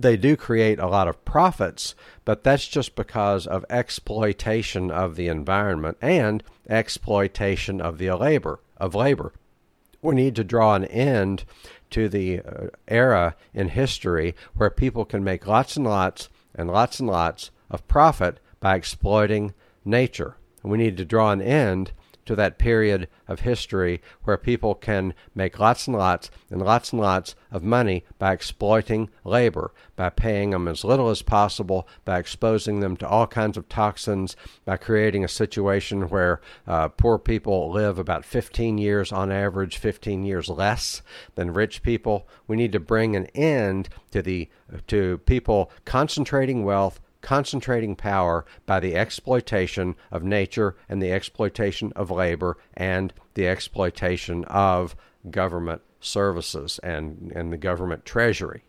they 0.01 0.17
do 0.17 0.37
create 0.37 0.79
a 0.79 0.87
lot 0.87 1.09
of 1.09 1.25
profits, 1.25 1.95
but 2.25 2.45
that's 2.45 2.69
just 2.69 2.95
because 2.95 3.47
of 3.47 3.65
exploitation 3.69 4.91
of 4.91 5.17
the 5.17 5.29
environment 5.29 5.97
and 6.01 6.43
exploitation 6.69 7.81
of 7.81 7.99
the 7.99 8.13
labor 8.13 8.61
of 8.77 8.95
labor. 8.95 9.33
We 10.01 10.15
need 10.15 10.37
to 10.37 10.45
draw 10.45 10.75
an 10.75 10.85
end 10.85 11.45
to 11.91 12.09
the 12.09 12.41
uh, 12.41 12.67
era 12.87 13.35
in 13.55 13.69
history 13.69 14.35
where 14.55 14.71
people 14.71 15.05
can 15.05 15.25
make 15.25 15.47
lots 15.47 15.77
and 15.77 15.87
lots 15.87 16.29
and 16.55 16.71
lots 16.71 17.01
and 17.01 17.09
lots 17.09 17.51
of 17.71 17.87
profit 17.89 18.41
by 18.61 18.77
exploiting 18.77 19.55
nature. 19.85 20.37
We 20.63 20.79
need 20.79 20.97
to 20.99 21.05
draw 21.05 21.31
an 21.31 21.41
end 21.41 21.93
to 22.29 22.37
that 22.37 22.59
period 22.59 23.09
of 23.27 23.41
history 23.41 24.03
where 24.25 24.37
people 24.37 24.75
can 24.75 25.15
make 25.35 25.59
lots 25.59 25.87
and 25.87 25.97
lots 25.97 26.31
and 26.51 26.61
lots 26.61 26.93
and 26.93 27.01
lots 27.01 27.35
of 27.51 27.63
money 27.63 28.05
by 28.19 28.35
exploiting 28.35 29.09
labor, 29.25 29.73
by 29.97 30.11
paying 30.11 30.51
them 30.51 30.69
as 30.69 30.85
little 30.85 31.09
as 31.09 31.23
possible, 31.23 31.89
by 32.05 32.19
exposing 32.19 32.81
them 32.81 32.99
to 32.99 33.09
all 33.09 33.27
kinds 33.27 33.57
of 33.57 33.67
toxins, 33.71 34.37
by 34.67 34.77
creating 34.77 35.25
a 35.25 35.29
situation 35.29 36.11
where 36.11 36.43
uh, 36.67 36.89
poor 36.89 37.19
people 37.19 37.71
live 37.71 37.99
about 37.99 38.27
15 38.27 38.77
years 38.77 39.11
on 39.11 39.33
average, 39.33 39.79
15 39.79 40.23
years 40.23 40.51
less 40.51 41.01
than 41.35 41.55
rich 41.55 41.83
people. 41.83 42.29
We 42.47 42.57
need 42.57 42.73
to 42.73 42.81
bring 42.81 43.17
an 43.17 43.25
end 43.35 43.89
to 44.11 44.21
the 44.21 44.51
to 44.89 45.17
people 45.25 45.71
concentrating 45.87 46.63
wealth 46.63 47.01
concentrating 47.21 47.97
power 47.97 48.45
by 48.67 48.81
the 48.81 48.95
exploitation 48.95 49.97
of 50.11 50.23
nature 50.23 50.77
and 50.89 51.03
the 51.03 51.13
exploitation 51.13 51.93
of 51.97 52.11
labor 52.11 52.57
and 52.75 53.13
the 53.35 53.47
exploitation 53.47 54.45
of 54.45 54.95
government 55.31 55.83
services 56.01 56.79
and, 56.83 57.33
and 57.35 57.53
the 57.53 57.57
government 57.57 58.05
treasury. 58.05 58.63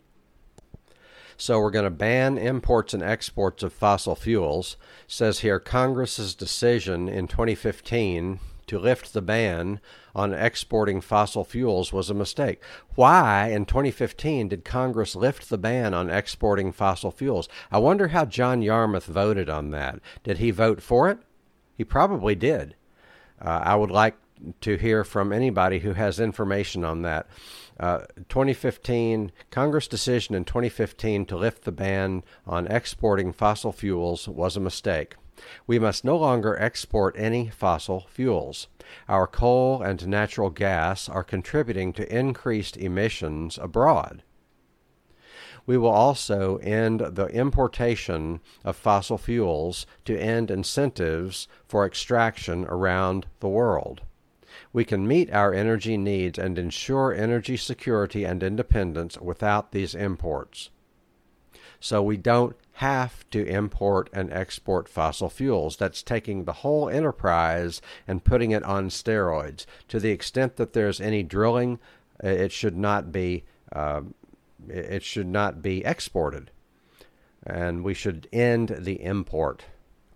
So 1.36 1.58
we're 1.58 1.70
going 1.70 1.84
to 1.84 1.90
ban 1.90 2.36
imports 2.36 2.92
and 2.92 3.02
exports 3.02 3.62
of 3.62 3.72
fossil 3.72 4.14
fuels. 4.14 4.76
It 5.06 5.12
says 5.12 5.38
here 5.38 5.58
Congress's 5.58 6.34
decision 6.34 7.08
in 7.08 7.28
2015 7.28 8.40
to 8.70 8.78
lift 8.78 9.12
the 9.12 9.20
ban 9.20 9.80
on 10.14 10.32
exporting 10.32 11.00
fossil 11.00 11.42
fuels 11.44 11.92
was 11.92 12.08
a 12.08 12.14
mistake. 12.14 12.62
Why, 12.94 13.48
in 13.48 13.64
2015, 13.64 14.48
did 14.48 14.64
Congress 14.64 15.16
lift 15.16 15.48
the 15.48 15.58
ban 15.58 15.92
on 15.92 16.08
exporting 16.08 16.70
fossil 16.70 17.10
fuels? 17.10 17.48
I 17.72 17.78
wonder 17.78 18.08
how 18.08 18.26
John 18.26 18.62
Yarmuth 18.62 19.06
voted 19.06 19.50
on 19.50 19.70
that. 19.70 19.98
Did 20.22 20.38
he 20.38 20.52
vote 20.52 20.80
for 20.80 21.10
it? 21.10 21.18
He 21.76 21.82
probably 21.82 22.36
did. 22.36 22.76
Uh, 23.44 23.60
I 23.64 23.74
would 23.74 23.90
like 23.90 24.16
to 24.60 24.76
hear 24.76 25.04
from 25.04 25.32
anybody 25.32 25.80
who 25.80 25.92
has 25.92 26.20
information 26.20 26.84
on 26.84 27.02
that. 27.02 27.26
Uh, 27.78 28.00
2015 28.28 29.32
Congress 29.50 29.88
decision 29.88 30.34
in 30.34 30.44
2015 30.44 31.24
to 31.26 31.36
lift 31.36 31.64
the 31.64 31.72
ban 31.72 32.22
on 32.46 32.66
exporting 32.66 33.32
fossil 33.32 33.72
fuels 33.72 34.28
was 34.28 34.56
a 34.56 34.60
mistake. 34.60 35.16
We 35.66 35.78
must 35.78 36.04
no 36.04 36.16
longer 36.16 36.60
export 36.60 37.14
any 37.18 37.48
fossil 37.48 38.06
fuels. 38.10 38.68
Our 39.08 39.26
coal 39.26 39.82
and 39.82 40.06
natural 40.06 40.50
gas 40.50 41.08
are 41.08 41.24
contributing 41.24 41.94
to 41.94 42.14
increased 42.14 42.76
emissions 42.76 43.56
abroad. 43.56 44.22
We 45.66 45.78
will 45.78 45.90
also 45.90 46.56
end 46.56 47.00
the 47.00 47.26
importation 47.26 48.40
of 48.64 48.76
fossil 48.76 49.18
fuels 49.18 49.86
to 50.04 50.18
end 50.18 50.50
incentives 50.50 51.48
for 51.66 51.86
extraction 51.86 52.64
around 52.64 53.26
the 53.40 53.48
world. 53.48 54.02
We 54.72 54.84
can 54.84 55.06
meet 55.06 55.32
our 55.32 55.52
energy 55.52 55.96
needs 55.96 56.38
and 56.38 56.58
ensure 56.58 57.12
energy 57.12 57.56
security 57.56 58.24
and 58.24 58.42
independence 58.42 59.18
without 59.18 59.72
these 59.72 59.94
imports. 59.94 60.70
So 61.80 62.02
we 62.02 62.16
don't 62.16 62.56
have 62.74 63.28
to 63.30 63.44
import 63.46 64.08
and 64.12 64.32
export 64.32 64.88
fossil 64.88 65.28
fuels. 65.28 65.76
That's 65.76 66.02
taking 66.02 66.44
the 66.44 66.52
whole 66.52 66.88
enterprise 66.88 67.82
and 68.06 68.24
putting 68.24 68.52
it 68.52 68.62
on 68.62 68.90
steroids. 68.90 69.66
To 69.88 69.98
the 69.98 70.10
extent 70.10 70.56
that 70.56 70.72
there's 70.72 71.00
any 71.00 71.22
drilling, 71.22 71.78
it 72.22 72.52
should 72.52 72.76
not 72.76 73.10
be 73.10 73.44
uh, 73.72 74.02
it 74.68 75.02
should 75.02 75.26
not 75.26 75.62
be 75.62 75.84
exported, 75.84 76.50
and 77.46 77.82
we 77.82 77.94
should 77.94 78.28
end 78.32 78.76
the 78.80 79.02
import 79.02 79.64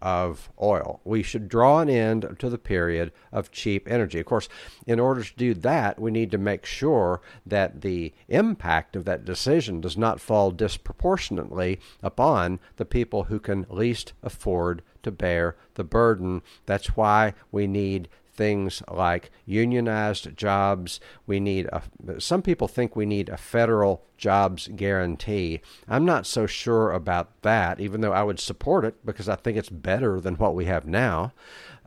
of 0.05 0.51
oil. 0.61 1.01
We 1.03 1.23
should 1.23 1.49
draw 1.49 1.81
an 1.81 1.89
end 1.89 2.37
to 2.39 2.51
the 2.51 2.59
period 2.59 3.11
of 3.33 3.51
cheap 3.51 3.91
energy. 3.91 4.21
Of 4.21 4.27
course, 4.27 4.51
in 4.87 5.01
order 5.01 5.25
to 5.25 5.35
do 5.35 5.55
that, 5.55 5.99
we 5.99 6.11
need 6.11 6.31
to 6.33 6.39
make 6.39 6.67
sure 6.67 7.23
that 7.47 7.81
the 7.81 8.13
impact 8.29 8.97
of 8.97 9.07
that 9.07 9.25
decision 9.25 9.81
does 9.81 9.97
not 9.97 10.21
fall 10.21 10.51
disproportionately 10.51 11.81
upon 12.03 12.61
the 12.77 12.85
people 12.85 13.25
who 13.25 13.41
can 13.41 13.65
least 13.71 14.13
afford 14.23 14.83
to 15.03 15.11
bear 15.11 15.57
the 15.75 15.85
burden. 15.85 16.43
That's 16.67 16.97
why 16.99 17.33
we 17.51 17.67
need 17.67 18.09
things 18.35 18.83
like 18.91 19.31
unionized 19.47 20.37
jobs. 20.37 21.01
We 21.27 21.41
need 21.41 21.67
a, 21.67 21.83
some 22.19 22.43
people 22.43 22.69
think 22.69 22.95
we 22.97 23.07
need 23.07 23.29
a 23.29 23.37
federal 23.37 24.05
jobs 24.19 24.69
guarantee. 24.75 25.61
I'm 25.89 26.05
not 26.05 26.27
so 26.27 26.47
sure 26.47 26.93
about 26.93 27.43
that, 27.43 27.81
even 27.81 28.01
though 28.01 28.13
I 28.13 28.23
would 28.23 28.41
support 28.41 28.85
it 28.85 29.05
because 29.05 29.29
I 29.29 29.37
think 29.37 29.57
it's 29.57 29.71
better 29.71 30.21
than 30.21 30.35
what 30.35 30.55
we 30.55 30.65
have 30.67 30.87
now, 30.87 31.33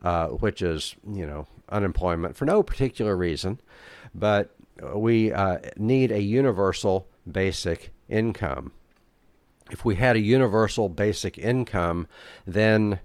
uh, 0.02 0.28
which 0.28 0.62
is 0.62 0.94
you 1.06 1.26
know 1.26 1.46
unemployment 1.68 2.36
for 2.36 2.44
no 2.44 2.62
particular 2.62 3.16
reason. 3.16 3.60
But 4.14 4.54
we 4.94 5.32
uh, 5.32 5.58
need 5.76 6.12
a 6.12 6.22
universal 6.22 7.08
basic 7.30 7.92
income. 8.08 8.72
If 9.70 9.84
we 9.84 9.96
had 9.96 10.16
a 10.16 10.20
universal 10.20 10.88
basic 10.88 11.36
income, 11.36 12.06
then 12.46 13.00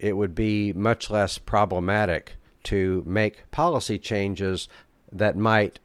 it 0.00 0.16
would 0.16 0.34
be 0.34 0.72
much 0.72 1.10
less 1.10 1.38
problematic 1.38 2.36
to 2.64 3.02
make 3.06 3.50
policy 3.50 3.98
changes 3.98 4.68
that 5.12 5.36
might 5.36 5.78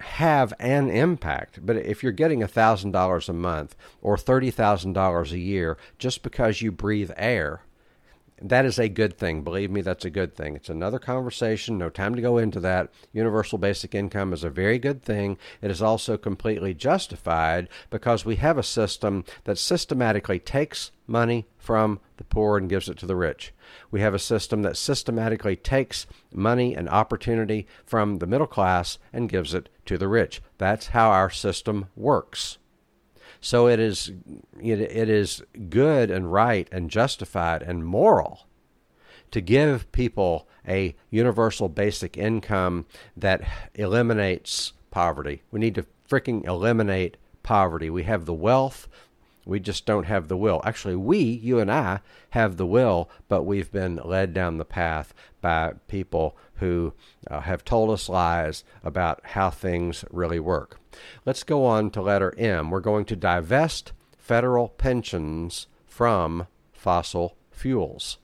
have 0.00 0.54
an 0.60 0.88
impact. 0.90 1.64
But 1.66 1.76
if 1.76 2.02
you're 2.02 2.12
getting 2.12 2.40
$1,000 2.40 3.28
a 3.28 3.32
month 3.32 3.76
or 4.00 4.16
$30,000 4.16 5.32
a 5.32 5.38
year 5.38 5.76
just 5.98 6.22
because 6.22 6.62
you 6.62 6.70
breathe 6.70 7.10
air, 7.16 7.62
that 8.42 8.64
is 8.64 8.78
a 8.78 8.88
good 8.88 9.18
thing. 9.18 9.42
Believe 9.42 9.70
me, 9.70 9.80
that's 9.80 10.04
a 10.04 10.10
good 10.10 10.34
thing. 10.34 10.56
It's 10.56 10.68
another 10.68 10.98
conversation. 10.98 11.78
No 11.78 11.90
time 11.90 12.14
to 12.14 12.22
go 12.22 12.38
into 12.38 12.60
that. 12.60 12.90
Universal 13.12 13.58
basic 13.58 13.94
income 13.94 14.32
is 14.32 14.44
a 14.44 14.50
very 14.50 14.78
good 14.78 15.02
thing. 15.02 15.38
It 15.60 15.70
is 15.70 15.82
also 15.82 16.16
completely 16.16 16.74
justified 16.74 17.68
because 17.90 18.24
we 18.24 18.36
have 18.36 18.58
a 18.58 18.62
system 18.62 19.24
that 19.44 19.58
systematically 19.58 20.38
takes 20.38 20.90
money 21.06 21.46
from 21.56 22.00
the 22.16 22.24
poor 22.24 22.56
and 22.56 22.68
gives 22.68 22.88
it 22.88 22.98
to 22.98 23.06
the 23.06 23.16
rich. 23.16 23.52
We 23.90 24.00
have 24.00 24.14
a 24.14 24.18
system 24.18 24.62
that 24.62 24.76
systematically 24.76 25.56
takes 25.56 26.06
money 26.32 26.74
and 26.74 26.88
opportunity 26.88 27.66
from 27.84 28.16
the 28.16 28.26
middle 28.26 28.46
class 28.46 28.98
and 29.12 29.28
gives 29.28 29.54
it 29.54 29.68
to 29.86 29.98
the 29.98 30.08
rich. 30.08 30.40
That's 30.58 30.88
how 30.88 31.10
our 31.10 31.30
system 31.30 31.86
works. 31.96 32.58
So 33.40 33.68
it 33.68 33.78
is 33.78 34.12
it, 34.60 34.80
it 34.80 35.08
is 35.08 35.42
good 35.68 36.10
and 36.10 36.32
right 36.32 36.68
and 36.72 36.90
justified 36.90 37.62
and 37.62 37.84
moral 37.84 38.46
to 39.30 39.40
give 39.40 39.90
people 39.92 40.48
a 40.66 40.94
universal 41.10 41.68
basic 41.68 42.16
income 42.16 42.86
that 43.16 43.42
eliminates 43.74 44.72
poverty. 44.90 45.42
We 45.50 45.60
need 45.60 45.74
to 45.76 45.86
freaking 46.08 46.46
eliminate 46.46 47.16
poverty. 47.42 47.90
We 47.90 48.04
have 48.04 48.24
the 48.24 48.34
wealth, 48.34 48.88
we 49.48 49.60
just 49.60 49.86
don't 49.86 50.04
have 50.04 50.28
the 50.28 50.36
will. 50.36 50.60
Actually, 50.64 50.96
we, 50.96 51.18
you 51.18 51.58
and 51.58 51.72
I, 51.72 52.00
have 52.30 52.58
the 52.58 52.66
will, 52.66 53.08
but 53.28 53.44
we've 53.44 53.72
been 53.72 53.96
led 54.04 54.34
down 54.34 54.58
the 54.58 54.64
path 54.64 55.14
by 55.40 55.72
people 55.88 56.36
who 56.58 56.92
uh, 57.30 57.40
have 57.40 57.64
told 57.64 57.90
us 57.90 58.08
lies 58.08 58.64
about 58.82 59.20
how 59.24 59.50
things 59.50 60.04
really 60.10 60.40
work. 60.40 60.80
Let's 61.24 61.44
go 61.44 61.64
on 61.64 61.90
to 61.90 62.02
letter 62.02 62.34
M. 62.38 62.70
We're 62.70 62.80
going 62.80 63.04
to 63.06 63.16
divest 63.16 63.92
federal 64.16 64.68
pensions 64.68 65.66
from 65.86 66.46
fossil 66.72 67.36
fuels. 67.50 68.18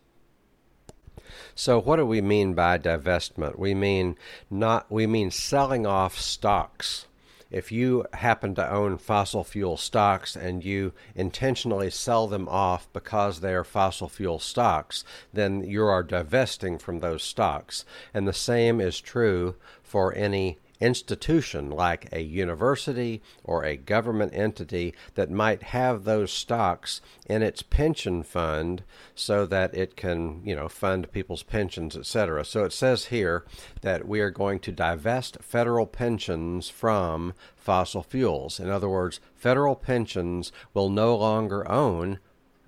So 1.55 1.81
what 1.81 1.97
do 1.97 2.07
we 2.07 2.21
mean 2.21 2.55
by 2.55 2.79
divestment? 2.79 3.59
We 3.59 3.75
mean 3.75 4.17
not 4.51 4.91
we 4.91 5.07
mean 5.07 5.31
selling 5.31 5.87
off 5.87 6.19
stocks 6.19 7.07
if 7.51 7.71
you 7.71 8.05
happen 8.15 8.55
to 8.55 8.71
own 8.71 8.99
fossil 8.99 9.45
fuel 9.45 9.77
stocks 9.77 10.37
and 10.37 10.65
you 10.65 10.93
intentionally 11.15 11.91
sell 11.91 12.27
them 12.27 12.49
off 12.49 12.89
because 12.93 13.41
they 13.41 13.55
are 13.55 13.65
fossil 13.65 14.09
fuel 14.09 14.39
stocks, 14.39 15.05
then 15.33 15.63
you 15.63 15.85
are 15.85 16.03
divesting 16.03 16.79
from 16.79 17.01
those 17.01 17.23
stocks. 17.23 17.85
And 18.13 18.27
the 18.27 18.33
same 18.33 18.81
is 18.81 19.01
true 19.01 19.57
for 19.83 20.15
any 20.15 20.59
institution 20.85 21.71
like 21.71 22.13
a 22.13 22.21
university 22.21 23.23
or 23.43 23.65
a 23.65 23.77
government 23.77 24.33
entity 24.35 24.95
that 25.15 25.31
might 25.31 25.63
have 25.63 26.05
those 26.05 26.31
stocks 26.31 27.01
in 27.27 27.43
its 27.43 27.63
pension 27.63 28.23
fund 28.23 28.83
so 29.15 29.47
that 29.47 29.75
it 29.75 29.97
can, 29.97 30.43
you 30.45 30.55
know, 30.55 30.69
fund 30.69 31.11
people's 31.11 31.43
pensions, 31.43 31.97
etc. 31.97 32.45
So 32.45 32.65
it 32.65 32.73
says 32.73 33.07
here 33.07 33.47
that 33.81 34.07
we 34.07 34.21
are 34.21 34.31
going 34.31 34.61
to 34.61 34.73
divest 34.73 35.39
federal 35.41 35.87
pensions 35.87 36.69
from 36.69 37.33
fossil 37.57 38.03
fuels. 38.03 38.61
In 38.61 38.69
other 38.69 38.89
words, 38.89 39.21
federal 39.35 39.77
pensions 39.77 40.53
will 40.75 40.91
no 40.91 41.17
longer 41.17 41.67
own 41.71 42.19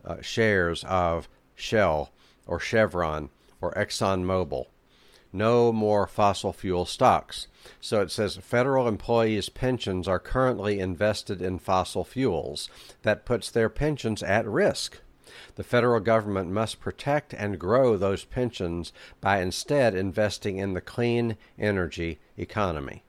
uh, 0.05 0.23
shares 0.23 0.85
of 0.85 1.29
Shell 1.55 2.13
or 2.47 2.59
Chevron 2.59 3.29
or 3.61 3.75
ExxonMobil 3.75 4.67
no 5.37 5.73
more 5.73 6.07
fossil 6.07 6.53
fuel 6.53 6.87
stocks. 6.87 7.47
So 7.81 8.01
it 8.01 8.11
says 8.11 8.37
federal 8.37 8.89
employees' 8.89 9.49
pensions 9.49 10.09
are 10.09 10.19
currently 10.19 10.81
invested 10.81 11.43
in 11.43 11.59
fossil 11.59 12.05
fuels. 12.05 12.71
That 13.03 13.25
puts 13.25 13.51
their 13.51 13.69
pensions 13.69 14.23
at 14.23 14.47
risk. 14.47 15.01
The 15.57 15.65
federal 15.65 16.01
government 16.01 16.51
must 16.51 16.81
protect 16.81 17.35
and 17.35 17.59
grow 17.59 17.97
those 17.97 18.25
pensions 18.25 18.93
by 19.21 19.41
instead 19.41 19.95
investing 19.95 20.59
in 20.59 20.75
the 20.75 20.81
clean 20.81 21.37
energy 21.59 22.19
economy. 22.37 23.03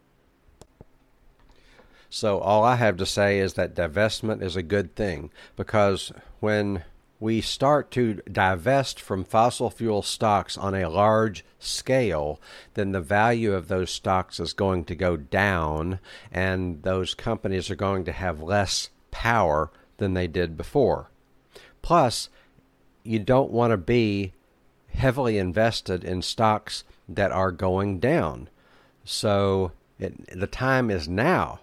So, 2.10 2.40
all 2.40 2.63
I 2.63 2.76
have 2.76 2.98
to 2.98 3.06
say 3.06 3.40
is 3.40 3.54
that 3.56 3.76
divestment 3.76 4.42
is 4.42 4.56
a 4.56 4.63
good 4.63 4.96
thing 4.96 5.30
because 5.56 6.12
when 6.40 6.84
we 7.19 7.41
start 7.41 7.89
to 7.91 8.15
divest 8.32 8.99
from 8.99 9.23
fossil 9.23 9.69
fuel 9.69 10.01
stocks 10.01 10.58
on 10.58 10.75
a 10.75 10.89
large 10.89 11.43
scale, 11.60 12.39
then 12.75 12.91
the 12.91 13.01
value 13.01 13.53
of 13.53 13.67
those 13.67 13.89
stocks 13.89 14.39
is 14.39 14.53
going 14.53 14.86
to 14.86 14.95
go 14.95 15.17
down, 15.17 15.99
and 16.32 16.84
those 16.84 17.15
companies 17.15 17.71
are 17.71 17.75
going 17.75 18.03
to 18.06 18.12
have 18.12 18.41
less 18.41 18.89
power 19.10 19.71
than 19.97 20.13
they 20.13 20.27
did 20.27 20.56
before. 20.56 21.10
Plus, 21.82 22.30
you 23.03 23.19
don't 23.19 23.51
want 23.51 23.71
to 23.71 23.77
be 23.77 24.34
heavily 24.93 25.38
invested 25.38 26.03
in 26.03 26.21
stocks 26.21 26.84
that 27.10 27.32
are 27.32 27.51
going 27.51 27.99
down. 27.99 28.49
So, 29.03 29.71
it, 29.97 30.38
the 30.38 30.47
time 30.47 30.91
is 30.91 31.08
now 31.08 31.62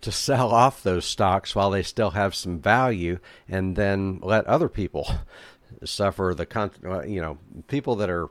to 0.00 0.12
sell 0.12 0.52
off 0.52 0.82
those 0.82 1.04
stocks 1.04 1.54
while 1.54 1.70
they 1.70 1.82
still 1.82 2.10
have 2.10 2.34
some 2.34 2.58
value 2.60 3.18
and 3.48 3.76
then 3.76 4.20
let 4.22 4.46
other 4.46 4.68
people 4.68 5.08
suffer 5.84 6.34
the 6.36 6.46
con- 6.46 6.70
you 7.06 7.20
know 7.20 7.38
people 7.66 7.96
that 7.96 8.10
are 8.10 8.28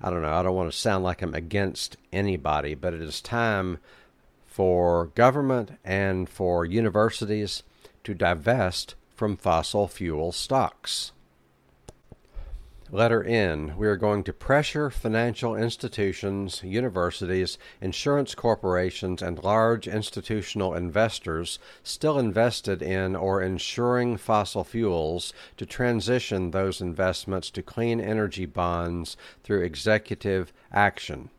I 0.00 0.10
don't 0.10 0.22
know 0.22 0.32
I 0.32 0.42
don't 0.42 0.54
want 0.54 0.70
to 0.70 0.76
sound 0.76 1.04
like 1.04 1.22
I'm 1.22 1.34
against 1.34 1.96
anybody 2.12 2.74
but 2.74 2.94
it 2.94 3.00
is 3.00 3.20
time 3.20 3.78
for 4.44 5.06
government 5.14 5.78
and 5.84 6.28
for 6.28 6.64
universities 6.64 7.62
to 8.04 8.14
divest 8.14 8.94
from 9.14 9.36
fossil 9.36 9.88
fuel 9.88 10.32
stocks 10.32 11.12
Letter 12.92 13.24
N. 13.24 13.76
We 13.76 13.88
are 13.88 13.96
going 13.96 14.22
to 14.24 14.32
pressure 14.32 14.90
financial 14.90 15.56
institutions, 15.56 16.62
universities, 16.62 17.58
insurance 17.80 18.34
corporations, 18.36 19.22
and 19.22 19.42
large 19.42 19.88
institutional 19.88 20.72
investors 20.72 21.58
still 21.82 22.16
invested 22.16 22.82
in 22.82 23.16
or 23.16 23.42
insuring 23.42 24.16
fossil 24.16 24.62
fuels 24.62 25.32
to 25.56 25.66
transition 25.66 26.52
those 26.52 26.80
investments 26.80 27.50
to 27.50 27.62
clean 27.62 28.00
energy 28.00 28.46
bonds 28.46 29.16
through 29.42 29.62
executive 29.62 30.52
action. 30.70 31.30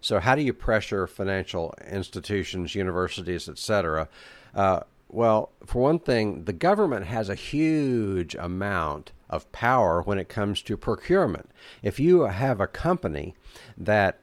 So, 0.00 0.20
how 0.20 0.34
do 0.34 0.42
you 0.42 0.52
pressure 0.52 1.06
financial 1.06 1.74
institutions, 1.90 2.74
universities, 2.74 3.48
etc.? 3.48 4.08
Uh, 4.54 4.80
well, 5.08 5.52
for 5.64 5.80
one 5.80 5.98
thing, 5.98 6.44
the 6.44 6.52
government 6.52 7.06
has 7.06 7.30
a 7.30 7.34
huge 7.34 8.34
amount 8.34 9.12
of 9.28 9.50
power 9.52 10.02
when 10.02 10.18
it 10.18 10.28
comes 10.28 10.62
to 10.62 10.76
procurement. 10.76 11.50
If 11.82 12.00
you 12.00 12.22
have 12.22 12.60
a 12.60 12.66
company 12.66 13.34
that 13.76 14.20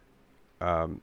um, 0.62 1.02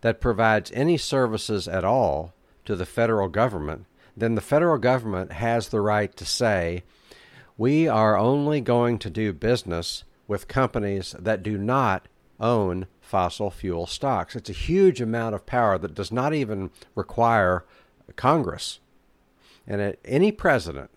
that 0.00 0.20
provides 0.20 0.70
any 0.72 0.96
services 0.96 1.66
at 1.66 1.84
all 1.84 2.32
to 2.64 2.76
the 2.76 2.86
federal 2.86 3.28
government, 3.28 3.86
then 4.16 4.34
the 4.34 4.40
federal 4.40 4.78
government 4.78 5.32
has 5.32 5.68
the 5.68 5.80
right 5.80 6.16
to 6.16 6.24
say, 6.24 6.84
we 7.56 7.88
are 7.88 8.16
only 8.16 8.60
going 8.60 8.98
to 8.98 9.10
do 9.10 9.32
business 9.32 10.04
with 10.28 10.46
companies 10.46 11.14
that 11.18 11.42
do 11.42 11.58
not 11.58 12.06
own 12.38 12.86
fossil 13.00 13.50
fuel 13.50 13.86
stocks. 13.86 14.36
It's 14.36 14.50
a 14.50 14.52
huge 14.52 15.00
amount 15.00 15.34
of 15.34 15.46
power 15.46 15.78
that 15.78 15.94
does 15.94 16.12
not 16.12 16.34
even 16.34 16.70
require 16.94 17.64
Congress. 18.14 18.80
And 19.66 19.96
any 20.04 20.30
president 20.30 20.90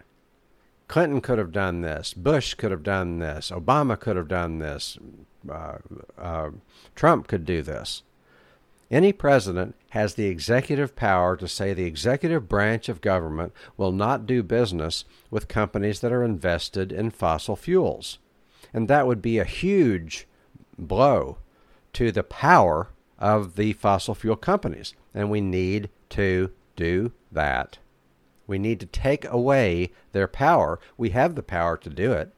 Clinton 0.91 1.21
could 1.21 1.37
have 1.37 1.53
done 1.53 1.79
this. 1.79 2.13
Bush 2.13 2.53
could 2.53 2.69
have 2.69 2.83
done 2.83 3.19
this. 3.19 3.49
Obama 3.49 3.97
could 3.97 4.17
have 4.17 4.27
done 4.27 4.59
this. 4.59 4.97
Uh, 5.49 5.77
uh, 6.17 6.49
Trump 6.95 7.27
could 7.27 7.45
do 7.45 7.61
this. 7.61 8.03
Any 8.91 9.13
president 9.13 9.75
has 9.91 10.15
the 10.15 10.25
executive 10.25 10.93
power 10.97 11.37
to 11.37 11.47
say 11.47 11.73
the 11.73 11.85
executive 11.85 12.49
branch 12.49 12.89
of 12.89 12.99
government 12.99 13.53
will 13.77 13.93
not 13.93 14.25
do 14.25 14.43
business 14.43 15.05
with 15.29 15.47
companies 15.47 16.01
that 16.01 16.11
are 16.11 16.25
invested 16.25 16.91
in 16.91 17.09
fossil 17.09 17.55
fuels. 17.55 18.19
And 18.73 18.89
that 18.89 19.07
would 19.07 19.21
be 19.21 19.39
a 19.39 19.45
huge 19.45 20.27
blow 20.77 21.37
to 21.93 22.11
the 22.11 22.23
power 22.23 22.89
of 23.17 23.55
the 23.55 23.71
fossil 23.71 24.13
fuel 24.13 24.35
companies. 24.35 24.93
And 25.13 25.31
we 25.31 25.39
need 25.39 25.89
to 26.09 26.51
do 26.75 27.13
that. 27.31 27.77
We 28.51 28.59
need 28.59 28.81
to 28.81 28.85
take 28.85 29.23
away 29.23 29.93
their 30.11 30.27
power. 30.27 30.77
We 30.97 31.11
have 31.11 31.35
the 31.35 31.41
power 31.41 31.77
to 31.77 31.89
do 31.89 32.11
it. 32.11 32.33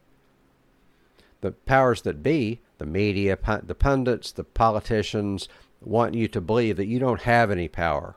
The 1.40 1.50
powers 1.50 2.02
that 2.02 2.22
be, 2.22 2.60
the 2.78 2.86
media, 2.86 3.36
the 3.64 3.74
pundits, 3.74 4.30
the 4.30 4.44
politicians, 4.44 5.48
want 5.80 6.14
you 6.14 6.28
to 6.28 6.40
believe 6.40 6.76
that 6.76 6.86
you 6.86 7.00
don't 7.00 7.22
have 7.22 7.50
any 7.50 7.66
power. 7.66 8.14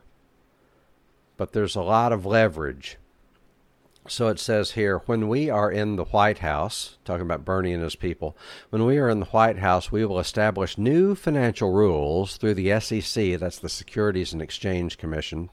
But 1.36 1.54
there's 1.54 1.74
a 1.74 1.82
lot 1.82 2.12
of 2.12 2.24
leverage. 2.24 2.98
So 4.06 4.28
it 4.28 4.38
says 4.38 4.70
here 4.70 4.98
when 5.06 5.26
we 5.26 5.50
are 5.50 5.68
in 5.68 5.96
the 5.96 6.04
White 6.04 6.38
House, 6.38 6.98
talking 7.04 7.22
about 7.22 7.44
Bernie 7.44 7.72
and 7.72 7.82
his 7.82 7.96
people, 7.96 8.36
when 8.70 8.86
we 8.86 8.98
are 8.98 9.10
in 9.10 9.18
the 9.18 9.26
White 9.26 9.58
House, 9.58 9.90
we 9.90 10.04
will 10.04 10.20
establish 10.20 10.78
new 10.78 11.16
financial 11.16 11.72
rules 11.72 12.36
through 12.36 12.54
the 12.54 12.78
SEC, 12.78 13.40
that's 13.40 13.58
the 13.58 13.68
Securities 13.68 14.32
and 14.32 14.40
Exchange 14.40 14.98
Commission, 14.98 15.50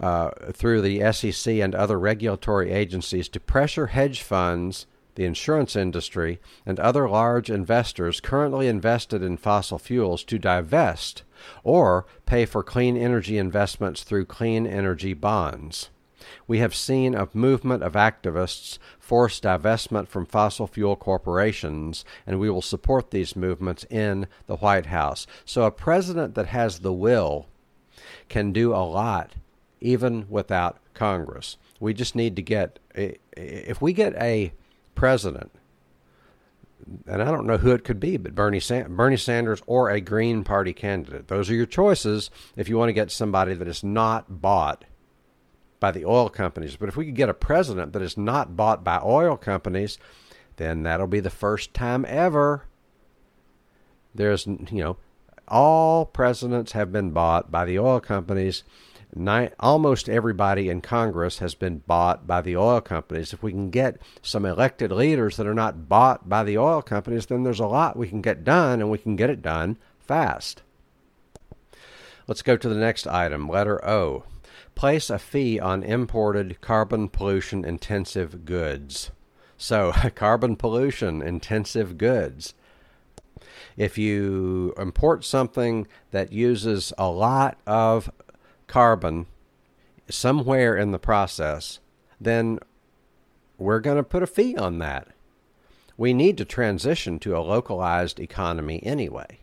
uh, 0.00 0.30
through 0.52 0.80
the 0.80 1.12
SEC 1.12 1.54
and 1.54 1.74
other 1.74 1.98
regulatory 1.98 2.70
agencies 2.70 3.28
to 3.28 3.40
pressure 3.40 3.88
hedge 3.88 4.22
funds, 4.22 4.86
the 5.14 5.24
insurance 5.24 5.74
industry, 5.74 6.40
and 6.64 6.78
other 6.78 7.08
large 7.08 7.50
investors 7.50 8.20
currently 8.20 8.68
invested 8.68 9.22
in 9.22 9.36
fossil 9.36 9.78
fuels 9.78 10.22
to 10.24 10.38
divest 10.38 11.22
or 11.64 12.06
pay 12.26 12.44
for 12.44 12.62
clean 12.62 12.96
energy 12.96 13.38
investments 13.38 14.02
through 14.02 14.24
clean 14.24 14.66
energy 14.66 15.14
bonds 15.14 15.90
we 16.46 16.58
have 16.58 16.74
seen 16.74 17.14
a 17.14 17.28
movement 17.32 17.82
of 17.82 17.92
activists 17.92 18.78
force 18.98 19.40
divestment 19.40 20.08
from 20.08 20.26
fossil 20.26 20.66
fuel 20.66 20.96
corporations, 20.96 22.04
and 22.26 22.40
we 22.40 22.50
will 22.50 22.62
support 22.62 23.10
these 23.10 23.36
movements 23.36 23.84
in 23.90 24.26
the 24.46 24.56
White 24.56 24.86
House. 24.86 25.26
So, 25.44 25.62
a 25.62 25.70
president 25.70 26.34
that 26.34 26.46
has 26.46 26.80
the 26.80 26.92
will 26.92 27.46
can 28.28 28.52
do 28.52 28.72
a 28.72 28.84
lot 28.84 29.34
even 29.80 30.26
without 30.28 30.78
Congress. 30.94 31.56
We 31.80 31.94
just 31.94 32.14
need 32.14 32.36
to 32.36 32.42
get, 32.42 32.78
if 32.94 33.80
we 33.80 33.92
get 33.92 34.14
a 34.16 34.52
president, 34.94 35.52
and 37.06 37.22
I 37.22 37.26
don't 37.26 37.46
know 37.46 37.58
who 37.58 37.72
it 37.72 37.84
could 37.84 38.00
be, 38.00 38.16
but 38.16 38.34
Bernie, 38.34 38.62
Bernie 38.88 39.16
Sanders 39.16 39.62
or 39.66 39.90
a 39.90 40.00
Green 40.00 40.42
Party 40.42 40.72
candidate. 40.72 41.28
Those 41.28 41.50
are 41.50 41.54
your 41.54 41.66
choices 41.66 42.30
if 42.56 42.68
you 42.68 42.78
want 42.78 42.88
to 42.88 42.94
get 42.94 43.10
somebody 43.10 43.54
that 43.54 43.68
is 43.68 43.84
not 43.84 44.40
bought 44.40 44.84
by 45.80 45.90
the 45.90 46.04
oil 46.04 46.28
companies. 46.28 46.76
But 46.76 46.88
if 46.88 46.96
we 46.96 47.06
could 47.06 47.14
get 47.14 47.28
a 47.28 47.34
president 47.34 47.92
that 47.92 48.02
is 48.02 48.16
not 48.16 48.56
bought 48.56 48.82
by 48.84 49.00
oil 49.04 49.36
companies, 49.36 49.98
then 50.56 50.82
that'll 50.82 51.06
be 51.06 51.20
the 51.20 51.30
first 51.30 51.74
time 51.74 52.04
ever. 52.08 52.64
There's, 54.14 54.46
you 54.46 54.66
know, 54.70 54.96
all 55.46 56.04
presidents 56.06 56.72
have 56.72 56.90
been 56.90 57.10
bought 57.10 57.50
by 57.50 57.64
the 57.64 57.78
oil 57.78 58.00
companies. 58.00 58.64
Almost 59.58 60.08
everybody 60.08 60.68
in 60.68 60.80
Congress 60.80 61.38
has 61.38 61.54
been 61.54 61.78
bought 61.78 62.26
by 62.26 62.40
the 62.40 62.56
oil 62.56 62.80
companies. 62.80 63.32
If 63.32 63.42
we 63.42 63.52
can 63.52 63.70
get 63.70 64.00
some 64.22 64.44
elected 64.44 64.92
leaders 64.92 65.36
that 65.36 65.46
are 65.46 65.54
not 65.54 65.88
bought 65.88 66.28
by 66.28 66.44
the 66.44 66.58
oil 66.58 66.82
companies, 66.82 67.26
then 67.26 67.42
there's 67.42 67.60
a 67.60 67.66
lot 67.66 67.96
we 67.96 68.08
can 68.08 68.20
get 68.20 68.44
done, 68.44 68.80
and 68.80 68.90
we 68.90 68.98
can 68.98 69.16
get 69.16 69.30
it 69.30 69.42
done 69.42 69.78
fast. 69.98 70.62
Let's 72.26 72.42
go 72.42 72.56
to 72.56 72.68
the 72.68 72.74
next 72.74 73.06
item, 73.06 73.48
letter 73.48 73.84
O 73.84 74.24
place 74.78 75.10
a 75.10 75.18
fee 75.18 75.58
on 75.58 75.82
imported 75.82 76.60
carbon 76.60 77.08
pollution 77.08 77.64
intensive 77.64 78.44
goods. 78.44 79.10
So, 79.56 79.92
carbon 80.14 80.54
pollution 80.54 81.20
intensive 81.20 81.98
goods. 81.98 82.54
If 83.76 83.98
you 83.98 84.72
import 84.78 85.24
something 85.24 85.88
that 86.12 86.32
uses 86.32 86.92
a 86.96 87.10
lot 87.10 87.58
of 87.66 88.08
carbon 88.68 89.26
somewhere 90.08 90.76
in 90.76 90.92
the 90.92 90.98
process, 90.98 91.80
then 92.20 92.58
we're 93.58 93.80
going 93.80 93.96
to 93.96 94.02
put 94.02 94.22
a 94.22 94.26
fee 94.26 94.56
on 94.56 94.78
that. 94.78 95.08
We 95.96 96.14
need 96.14 96.38
to 96.38 96.44
transition 96.44 97.18
to 97.20 97.36
a 97.36 97.40
localized 97.40 98.20
economy 98.20 98.80
anyway. 98.84 99.40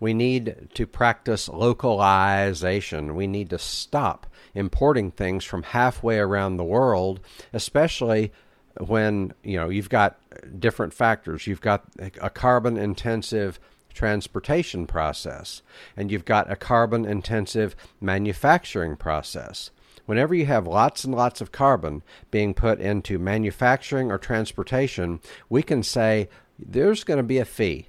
We 0.00 0.14
need 0.14 0.68
to 0.74 0.86
practice 0.86 1.48
localization. 1.48 3.14
We 3.14 3.26
need 3.26 3.50
to 3.50 3.58
stop 3.58 4.26
importing 4.54 5.10
things 5.10 5.44
from 5.44 5.62
halfway 5.64 6.18
around 6.18 6.56
the 6.56 6.64
world, 6.64 7.20
especially 7.52 8.32
when 8.78 9.34
you 9.42 9.58
know 9.58 9.68
you've 9.68 9.90
got 9.90 10.18
different 10.58 10.94
factors. 10.94 11.46
You've 11.46 11.60
got 11.60 11.84
a 12.20 12.30
carbon 12.30 12.76
intensive 12.76 13.58
transportation 13.98 14.86
process, 14.86 15.60
and 15.96 16.12
you've 16.12 16.24
got 16.24 16.48
a 16.48 16.54
carbon 16.54 17.04
intensive 17.04 17.74
manufacturing 18.00 18.94
process. 18.94 19.72
Whenever 20.06 20.36
you 20.36 20.46
have 20.46 20.68
lots 20.68 21.02
and 21.02 21.12
lots 21.12 21.40
of 21.40 21.50
carbon 21.50 22.04
being 22.30 22.54
put 22.54 22.78
into 22.80 23.18
manufacturing 23.18 24.12
or 24.12 24.16
transportation, 24.16 25.18
we 25.48 25.64
can 25.64 25.82
say 25.82 26.28
there's 26.56 27.02
going 27.02 27.16
to 27.16 27.24
be 27.24 27.38
a 27.38 27.44
fee. 27.44 27.88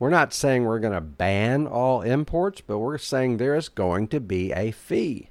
We're 0.00 0.10
not 0.10 0.34
saying 0.34 0.64
we're 0.64 0.80
going 0.80 0.92
to 0.92 1.00
ban 1.00 1.68
all 1.68 2.02
imports, 2.02 2.60
but 2.60 2.80
we're 2.80 2.98
saying 2.98 3.36
there 3.36 3.54
is 3.54 3.68
going 3.68 4.08
to 4.08 4.18
be 4.18 4.52
a 4.52 4.72
fee. 4.72 5.30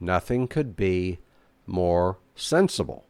Nothing 0.00 0.48
could 0.48 0.74
be 0.74 1.20
more 1.64 2.18
sensible. 2.34 3.05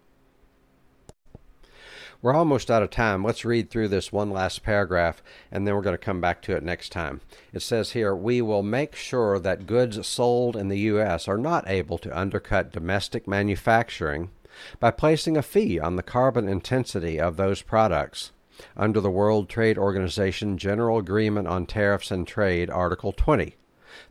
We're 2.26 2.34
almost 2.34 2.72
out 2.72 2.82
of 2.82 2.90
time. 2.90 3.22
Let's 3.22 3.44
read 3.44 3.70
through 3.70 3.86
this 3.86 4.10
one 4.10 4.30
last 4.30 4.64
paragraph 4.64 5.22
and 5.52 5.64
then 5.64 5.76
we're 5.76 5.80
going 5.80 5.94
to 5.94 5.96
come 5.96 6.20
back 6.20 6.42
to 6.42 6.56
it 6.56 6.64
next 6.64 6.90
time. 6.90 7.20
It 7.52 7.62
says 7.62 7.92
here 7.92 8.16
We 8.16 8.42
will 8.42 8.64
make 8.64 8.96
sure 8.96 9.38
that 9.38 9.68
goods 9.68 10.04
sold 10.04 10.56
in 10.56 10.66
the 10.66 10.80
U.S. 10.90 11.28
are 11.28 11.38
not 11.38 11.68
able 11.68 11.98
to 11.98 12.18
undercut 12.18 12.72
domestic 12.72 13.28
manufacturing 13.28 14.32
by 14.80 14.90
placing 14.90 15.36
a 15.36 15.40
fee 15.42 15.78
on 15.78 15.94
the 15.94 16.02
carbon 16.02 16.48
intensity 16.48 17.20
of 17.20 17.36
those 17.36 17.62
products 17.62 18.32
under 18.76 19.00
the 19.00 19.08
World 19.08 19.48
Trade 19.48 19.78
Organization 19.78 20.58
General 20.58 20.98
Agreement 20.98 21.46
on 21.46 21.64
Tariffs 21.64 22.10
and 22.10 22.26
Trade, 22.26 22.68
Article 22.70 23.12
20. 23.12 23.54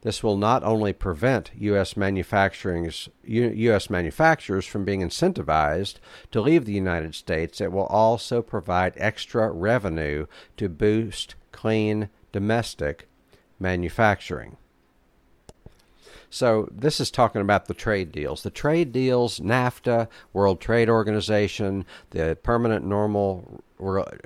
This 0.01 0.23
will 0.23 0.37
not 0.37 0.63
only 0.63 0.93
prevent 0.93 1.51
U.S. 1.57 1.95
manufacturing's 1.97 3.09
U.S. 3.23 3.89
manufacturers 3.89 4.65
from 4.65 4.85
being 4.85 5.01
incentivized 5.01 5.95
to 6.31 6.41
leave 6.41 6.65
the 6.65 6.73
United 6.73 7.15
States, 7.15 7.61
it 7.61 7.71
will 7.71 7.85
also 7.87 8.41
provide 8.41 8.93
extra 8.97 9.51
revenue 9.51 10.25
to 10.57 10.69
boost 10.69 11.35
clean 11.51 12.09
domestic 12.31 13.07
manufacturing. 13.59 14.57
So 16.35 16.67
this 16.69 16.99
is 16.99 17.11
talking 17.11 17.39
about 17.39 17.67
the 17.67 17.73
trade 17.73 18.11
deals. 18.11 18.43
The 18.43 18.49
trade 18.49 18.91
deals, 18.91 19.39
NAFTA, 19.39 20.09
World 20.33 20.59
Trade 20.59 20.89
Organization, 20.89 21.85
the 22.09 22.37
permanent 22.43 22.85
normal 22.85 23.63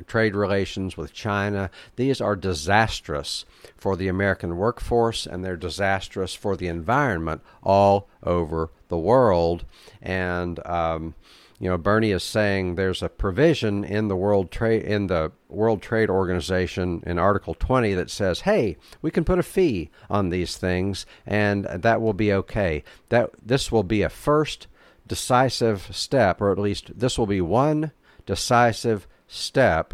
trade 0.07 0.33
relations 0.33 0.97
with 0.97 1.13
China, 1.13 1.69
these 1.97 2.19
are 2.19 2.35
disastrous 2.35 3.45
for 3.77 3.95
the 3.95 4.07
American 4.07 4.57
workforce 4.57 5.27
and 5.27 5.45
they're 5.45 5.55
disastrous 5.55 6.33
for 6.33 6.57
the 6.57 6.67
environment 6.67 7.43
all 7.61 8.09
over 8.23 8.71
the 8.87 8.97
world. 8.97 9.65
And 10.01 10.65
um, 10.65 11.13
you 11.59 11.69
know, 11.69 11.77
Bernie 11.77 12.11
is 12.11 12.23
saying 12.23 12.75
there's 12.75 13.03
a 13.03 13.09
provision 13.09 13.83
in 13.83 14.07
the 14.07 14.15
World 14.15 14.49
Trade 14.49 14.83
in 14.83 15.07
the 15.07 15.33
World 15.49 15.81
Trade 15.81 16.09
Organization 16.09 17.03
in 17.05 17.19
Article 17.19 17.53
20 17.53 17.93
that 17.95 18.09
says, 18.09 18.41
"Hey, 18.41 18.77
we 19.01 19.11
can 19.11 19.25
put 19.25 19.39
a 19.39 19.43
fee 19.43 19.89
on 20.09 20.29
these 20.29 20.55
things, 20.55 21.05
and 21.25 21.65
that 21.65 22.01
will 22.01 22.13
be 22.13 22.31
okay. 22.31 22.83
That 23.09 23.31
this 23.45 23.71
will 23.71 23.83
be 23.83 24.01
a 24.01 24.09
first 24.09 24.67
decisive 25.05 25.89
step, 25.91 26.39
or 26.39 26.51
at 26.51 26.57
least 26.57 26.97
this 26.97 27.19
will 27.19 27.27
be 27.27 27.41
one 27.41 27.91
decisive 28.25 29.05
step 29.27 29.93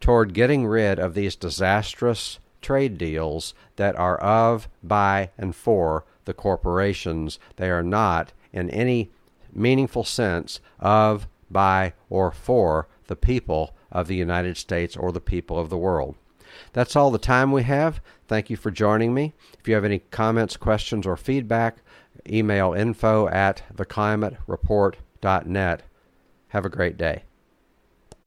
toward 0.00 0.32
getting 0.32 0.66
rid 0.66 0.98
of 0.98 1.12
these 1.12 1.36
disastrous 1.36 2.38
trade 2.62 2.96
deals 2.96 3.52
that 3.76 3.96
are 3.96 4.16
of, 4.18 4.68
by, 4.82 5.30
and 5.36 5.54
for 5.54 6.04
the 6.24 6.32
corporations. 6.32 7.38
They 7.56 7.68
are 7.70 7.82
not 7.82 8.32
in 8.52 8.70
any 8.70 9.10
meaningful 9.54 10.04
sense 10.04 10.60
of, 10.78 11.26
by, 11.50 11.94
or 12.10 12.30
for 12.30 12.88
the 13.06 13.16
people 13.16 13.74
of 13.90 14.08
the 14.08 14.16
United 14.16 14.56
States 14.56 14.96
or 14.96 15.12
the 15.12 15.20
people 15.20 15.58
of 15.58 15.70
the 15.70 15.78
world. 15.78 16.16
That's 16.72 16.96
all 16.96 17.10
the 17.10 17.18
time 17.18 17.52
we 17.52 17.64
have. 17.64 18.00
Thank 18.26 18.48
you 18.50 18.56
for 18.56 18.70
joining 18.70 19.12
me. 19.14 19.32
If 19.58 19.68
you 19.68 19.74
have 19.74 19.84
any 19.84 20.00
comments, 20.10 20.56
questions, 20.56 21.06
or 21.06 21.16
feedback, 21.16 21.78
email 22.28 22.72
info 22.72 23.28
at 23.28 23.62
theclimatereport.net. 23.74 25.82
Have 26.48 26.64
a 26.64 26.70
great 26.70 26.96
day. 26.96 27.24